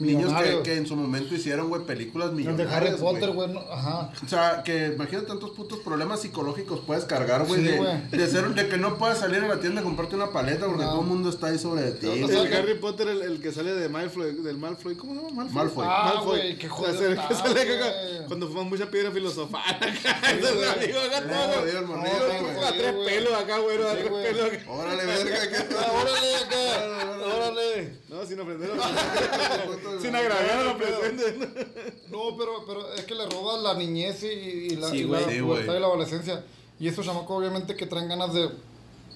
[0.03, 0.31] niños
[0.63, 4.11] que, en su momento hicieron, güey, películas El de millonarias, Harry Potter, güey, no, ajá.
[4.23, 8.49] o sea, que imagínate tantos putos problemas psicológicos puedes cargar, güey, Sí, de, de ser
[8.53, 10.89] de que no puedas salir a la tienda a comprarte una paleta porque No.
[10.91, 12.07] todo el mundo está ahí sobre ti.
[12.07, 12.27] O güey.
[12.27, 15.19] sea, el que- Harry Potter, el, el que sale de Malfoy, del Malfoy, ¿cómo se
[15.21, 15.43] llama?
[15.45, 15.55] Malfoy.
[15.55, 15.85] Malfoy.
[15.89, 16.57] Ah, Malfoy.
[16.57, 18.27] qué O sea, jodido el que está, sale acá, güey.
[18.27, 19.61] cuando fuman mucha piedra filosofal.
[19.63, 21.93] amigo, acá todo.
[21.93, 22.63] No.
[22.65, 24.71] A tres pelos acá, güey, a tres pelos acá.
[24.71, 25.35] Órale, verga,
[26.01, 27.93] órale acá, órale.
[28.09, 28.69] No, sin ofender.
[30.01, 31.33] Sin agraviar a los presentes.
[32.09, 35.21] No, pero, pero es que le robas la niñez y, y la, Sí, y güey.
[35.25, 35.77] la Sí, pubertad güey.
[35.77, 36.43] y la adolescencia.
[36.79, 38.49] Y esos chamacos obviamente que traen ganas de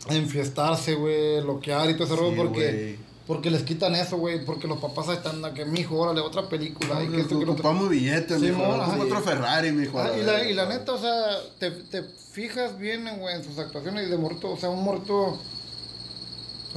[0.09, 2.95] enfiestarse, güey, loquear y todo ese rollo Sí, porque, güey.
[3.25, 7.03] porque les quitan eso, güey, porque los papás están, que mijo, órale, otra película.
[7.03, 7.73] y que esto, que lo otro.
[7.89, 8.63] Billetes, Sí, mijo.
[9.01, 9.99] otro Ferrari, mijo.
[9.99, 13.57] Ah, y, la, y la neta, o sea, te, te fijas bien, güey, en sus
[13.57, 15.39] actuaciones y de morto, o sea, un morto.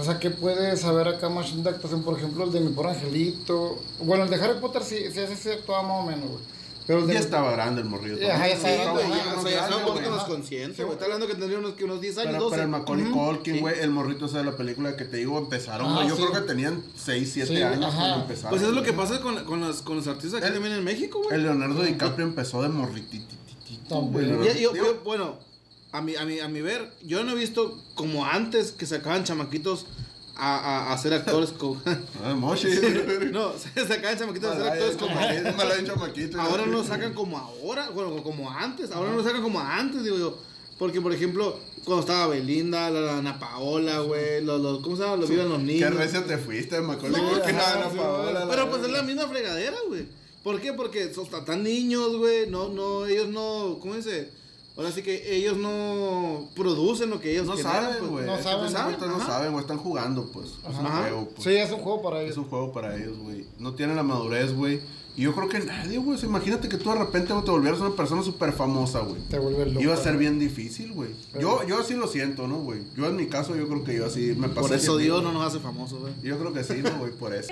[0.00, 2.02] O sea, ¿qué puede saber acá más de actuación?
[2.02, 3.78] Por ejemplo, el de mi pobre angelito.
[4.02, 6.42] Bueno, el de Harry Potter sí, sí, ese sí actuaba más o menos, güey.
[6.86, 8.16] Pero Ya estaba grande el morrillo.
[8.18, 8.50] Ya, también.
[8.50, 10.28] ya Sí, estaba grande, ya, ajá, o sea, ya estaba un poquito más ajá.
[10.28, 10.92] consciente, Sí, güey.
[10.94, 12.50] Está hablando que tendría unos, que unos 10 años, Pero, 12.
[12.56, 13.10] pero el Macaulay.
[13.12, 13.60] Culkin, Sí.
[13.60, 16.08] güey, el morrito ese de la película que te digo, empezaron, Ah, güey.
[16.08, 16.22] Yo sí.
[16.22, 17.96] creo que tenían 6, 7 Sí, años ajá.
[17.98, 18.50] cuando empezaron.
[18.50, 21.20] Pues es lo que pasa con, con, los, con los artistas El- también en México,
[21.22, 21.34] güey.
[21.36, 24.36] El Leonardo DiCaprio empezó de morrititititito, También.
[24.38, 24.96] güey.
[25.04, 25.38] Bueno,
[25.92, 29.24] a mi, a, mi, a mi ver, yo no he visto como antes que sacaban
[29.24, 29.86] chamaquitos
[30.36, 31.80] a, a ser actores como.
[32.24, 32.68] Ah, mochi.
[33.32, 35.14] no, se sacaban chamaquitos a ser actores como.
[36.40, 38.90] Ahora no lo sacan como ahora, bueno, como antes.
[38.92, 40.38] Ahora no sacan como antes, digo yo.
[40.78, 45.16] Porque, por ejemplo, cuando estaba Belinda, la Ana Paola, güey, los, los, ¿cómo se llama?
[45.16, 45.94] Los viven los Qué niños.
[45.94, 47.56] recio te fuiste, me acuerdo No, que sí,
[47.98, 48.46] Paola.
[48.48, 50.06] Pero pues es la misma fregadera, güey.
[50.42, 50.72] ¿Por qué?
[50.72, 52.48] Porque son tan niños, güey.
[52.48, 54.30] No, no, ellos no, ¿cómo dice?
[54.76, 58.10] Ahora sí que ellos no producen lo que ellos No generan, saben, pues.
[58.10, 58.26] güey.
[58.26, 59.26] no saben, no ajá.
[59.26, 59.62] saben, güey.
[59.62, 60.46] Están jugando, pues.
[60.68, 61.02] Es un Ajá.
[61.02, 61.44] juego, pues.
[61.44, 62.38] Sí, es un juego para Es ellos.
[62.38, 63.44] un juego para ellos, güey.
[63.58, 64.80] No tienen la madurez, güey.
[65.16, 66.16] Y yo creo que nadie, güey.
[66.16, 69.20] O sea, imagínate que tú de repente güey, te volvieras una persona súper famosa, güey.
[69.28, 69.80] Te vuelve loco.
[69.80, 71.10] Iba a ser bien difícil, güey.
[71.38, 72.80] Yo, yo así lo siento, ¿no, güey?
[72.96, 74.60] Yo en mi caso, yo creo que yo así me pasé.
[74.60, 76.12] Por eso Dios no nos hace famosos, güey.
[76.22, 77.10] Yo creo que sí, ¿no, güey?
[77.12, 77.48] Por eso.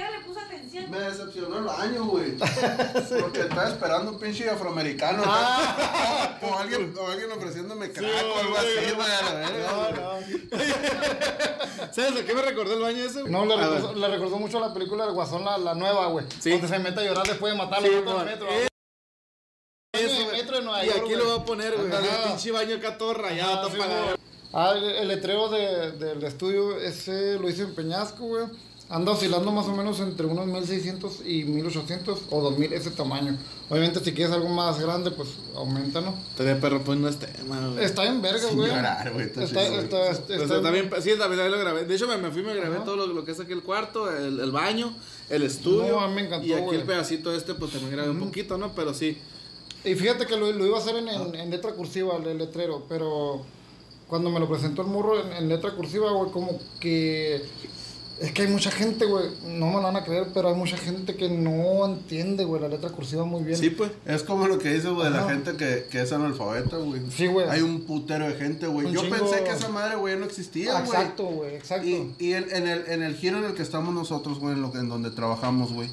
[0.86, 2.36] Me decepcionó el baño, güey.
[3.20, 5.22] Porque estaba esperando un pinche afroamericano.
[5.26, 6.38] Ah.
[6.42, 9.08] o, alguien, o alguien ofreciéndome crack o algo así, güey.
[9.34, 10.48] verga, güey.
[11.92, 13.20] ¿Sabes a qué me recordó el baño ese?
[13.22, 13.32] güey?
[13.32, 16.26] No, le recordó, le recordó mucho la película del Guasón, la, la nueva, güey.
[16.38, 16.50] Sí.
[16.50, 18.48] Donde se mete a llorar después de matarlo Sí, metro.
[18.50, 18.68] Eh,
[19.92, 21.16] Eso, metro y aquí güey.
[21.16, 21.86] lo va a poner, güey.
[21.92, 24.18] El pinche baño acá todo rayado, Ah, todo.
[24.52, 28.46] Ah, el, el letrero de- del estudio, ese lo hice en Peñasco, güey.
[28.90, 33.36] Anda oscilando más o menos entre unos 1600 y 1800 o 2000, ese tamaño.
[33.68, 36.14] Obviamente, si quieres algo más grande, pues aumenta, ¿no?
[36.30, 37.84] Estaría perro, pues no es tema, güey.
[37.84, 38.70] Está en verga, güey.
[38.70, 39.80] llorar, güey, está Está, güey.
[39.80, 41.84] está, está, O sea, también, sí, también, lo grabé.
[41.84, 42.84] De hecho, me, me fui, me grabé Ajá.
[42.86, 44.94] todo lo, lo que es aquí el cuarto, el, el baño,
[45.28, 45.92] el estudio.
[45.92, 46.80] No, a mí me encantó, Y aquí güey.
[46.80, 48.72] el pedacito este, pues también grabé un poquito, ¿no?
[48.74, 49.18] Pero sí.
[49.84, 52.86] Y fíjate que lo, lo iba a hacer en, en- en letra cursiva, el, letrero,
[52.88, 53.42] pero
[54.08, 57.44] cuando me lo presentó el morro en, en letra cursiva, güey, como que...
[58.20, 60.76] Es que hay mucha gente, güey, no me lo van a creer, pero hay mucha
[60.76, 63.56] gente que no entiende, güey, la letra cursiva muy bien.
[63.56, 63.92] Sí, pues.
[64.06, 67.00] Es como lo que dices, güey, de la gente que, que es analfabeta, güey.
[67.16, 67.48] Sí, güey.
[67.48, 68.90] Hay un putero de gente, güey.
[68.92, 69.16] Yo chingo.
[69.16, 70.90] pensé que esa madre, güey, no existía, Ah, güey.
[71.00, 71.86] exacto, güey, exacto.
[71.86, 74.62] Y, y en, en el, en el giro en el que estamos nosotros, güey, en,
[74.62, 75.88] lo que- en donde trabajamos, güey,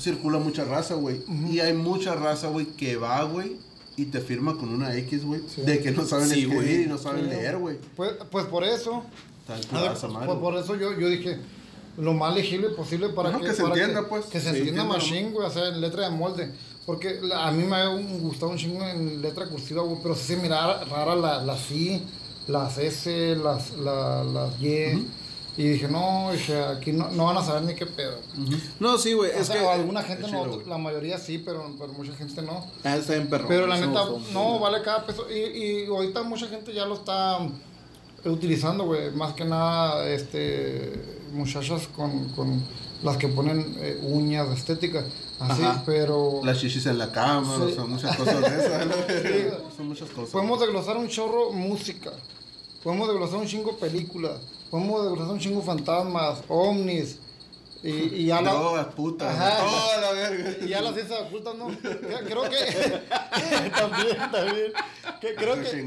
[0.00, 1.20] circula mucha raza, güey.
[1.50, 3.56] Y hay mucha raza, güey, que va, güey,
[3.96, 5.62] y te firma con una X, güey, Sí.
[5.62, 7.30] de que no saben Sí, escribir y no saben Sí.
[7.30, 7.76] leer, güey.
[7.96, 9.02] Pues, pues por eso,
[9.70, 11.38] Cual ver, pues por eso yo, yo dije,
[11.96, 13.46] lo más legible posible para Ajá, que...
[13.46, 14.26] que se para entienda, pues.
[14.26, 16.52] Que se Sí, entienda entienda, machine, güey, o sea, en letra de molde.
[16.86, 20.24] Porque la- a mí me ha gustado un chingo en letra cursiva, güey, pero sí
[20.34, 22.02] se miraba rara la, las I,
[22.46, 25.06] las S, las, la, las Y.
[25.56, 28.16] Y dije, no, dije, aquí no, no van a saber ni qué pedo.
[28.78, 29.32] No, sí, güey.
[29.32, 29.66] Es sea, que.
[29.66, 32.64] alguna gente no, chido, la mayoría sí, pero, pero mucha gente no.
[32.84, 33.48] Ah, está bien perro.
[33.48, 35.26] Pero la neta, no, vale cada peso.
[35.28, 35.34] Y,
[35.82, 37.40] y ahorita mucha gente ya lo está
[38.24, 39.10] utilizando, güey.
[39.12, 40.92] Más que nada, este,
[41.32, 42.62] muchachas con, con
[43.02, 45.04] las que ponen eh, uñas estéticas.
[45.40, 45.82] Así, Ajá.
[45.86, 47.62] pero Las chichis en la cama, Sí.
[47.62, 48.86] o sea, muchas cosas de esas.
[48.86, 48.94] ¿no?
[49.76, 50.30] Son muchas cosas.
[50.30, 52.10] podemos desglosar un chorro música.
[52.82, 54.40] Podemos desglosar un chingo películas.
[54.70, 57.18] Podemos desglosar un chingo fantasmas, ovnis.
[57.84, 59.32] Y, y ya la- Drogas, putas.
[59.32, 59.58] Ajá.
[59.64, 60.64] Toda la verga.
[60.64, 61.68] Y ya las ciencias ocultas, ¿no?
[61.68, 62.56] Creo que.
[63.78, 64.72] también, también.
[65.20, 65.84] Que, creo que.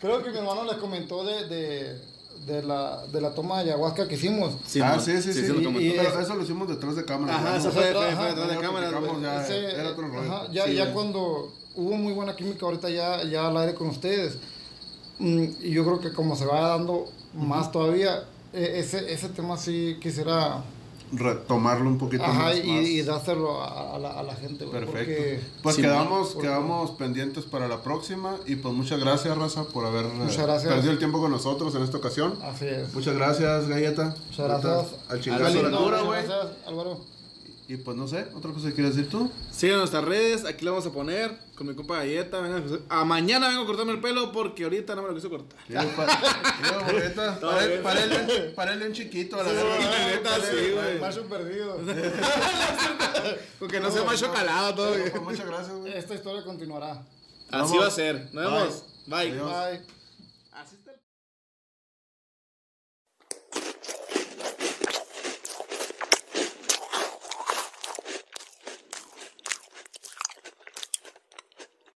[0.00, 2.00] Creo que mi hermano les comentó de, de,
[2.46, 4.54] de, la, de la toma de ayahuasca que hicimos.
[4.66, 5.46] Sí, ah, sí, sí, sí.
[5.48, 7.36] lo Y- Pero eso lo hicimos detrás de cámara.
[7.36, 7.72] Ajá, eso ¿no?
[7.72, 8.90] fue, fue, Ajá, fue detrás de cámara,
[9.22, 9.42] ya.
[9.42, 10.32] Ese, era otro rollo.
[10.32, 10.94] ajá, ya, Sí, ya güey.
[10.94, 14.38] cuando hubo muy buena química, ahorita ya, ya al aire con ustedes.
[15.18, 19.56] Mm, y yo creo que como se va dando más todavía, e- ese, ese tema
[19.56, 20.62] sí quisiera
[21.12, 22.56] Retomarlo un poquito ajá, más.
[22.58, 22.86] y, más.
[22.88, 24.64] y dárselo a, a la, a la gente.
[24.66, 24.90] Perfecto.
[24.92, 28.36] porque- Pues Sí, quedamos, porque- quedamos pendientes para la próxima.
[28.46, 30.64] Y pues muchas gracias, Raza, por haber gracias.
[30.72, 32.38] perdido el tiempo con nosotros en esta ocasión.
[32.42, 32.92] así es.
[32.94, 34.14] Muchas gracias, Galleta.
[34.30, 34.86] Muchas gracias.
[35.08, 36.22] Al chingazo de la güey.
[36.26, 37.15] Gracias, Álvaro.
[37.68, 39.28] Y pues no sé, otra cosa que quieres decir tú.
[39.50, 42.40] Sigan nuestras redes, aquí lo vamos a poner con mi compa Galleta.
[42.40, 45.28] vengan a, a mañana vengo a cortarme el pelo porque ahorita no me lo quiso
[45.28, 45.58] cortar.
[45.68, 46.06] Yo, pa-
[48.72, 51.00] él un chiquito a la la neta, sí, güey.
[51.00, 51.76] Macho perdido.
[53.58, 54.90] Con que no sea más calado todo.
[54.90, 55.10] Güey.
[55.10, 55.92] pues, muchas gracias, güey.
[55.96, 56.92] Esta historia continuará.
[57.50, 57.80] Así Vamos.
[57.82, 58.28] va a ser.
[58.32, 58.82] Nos vemos.
[59.06, 59.30] Bye.
[59.32, 59.50] Adiós.
[59.52, 59.74] Bye.
[59.74, 59.95] Está.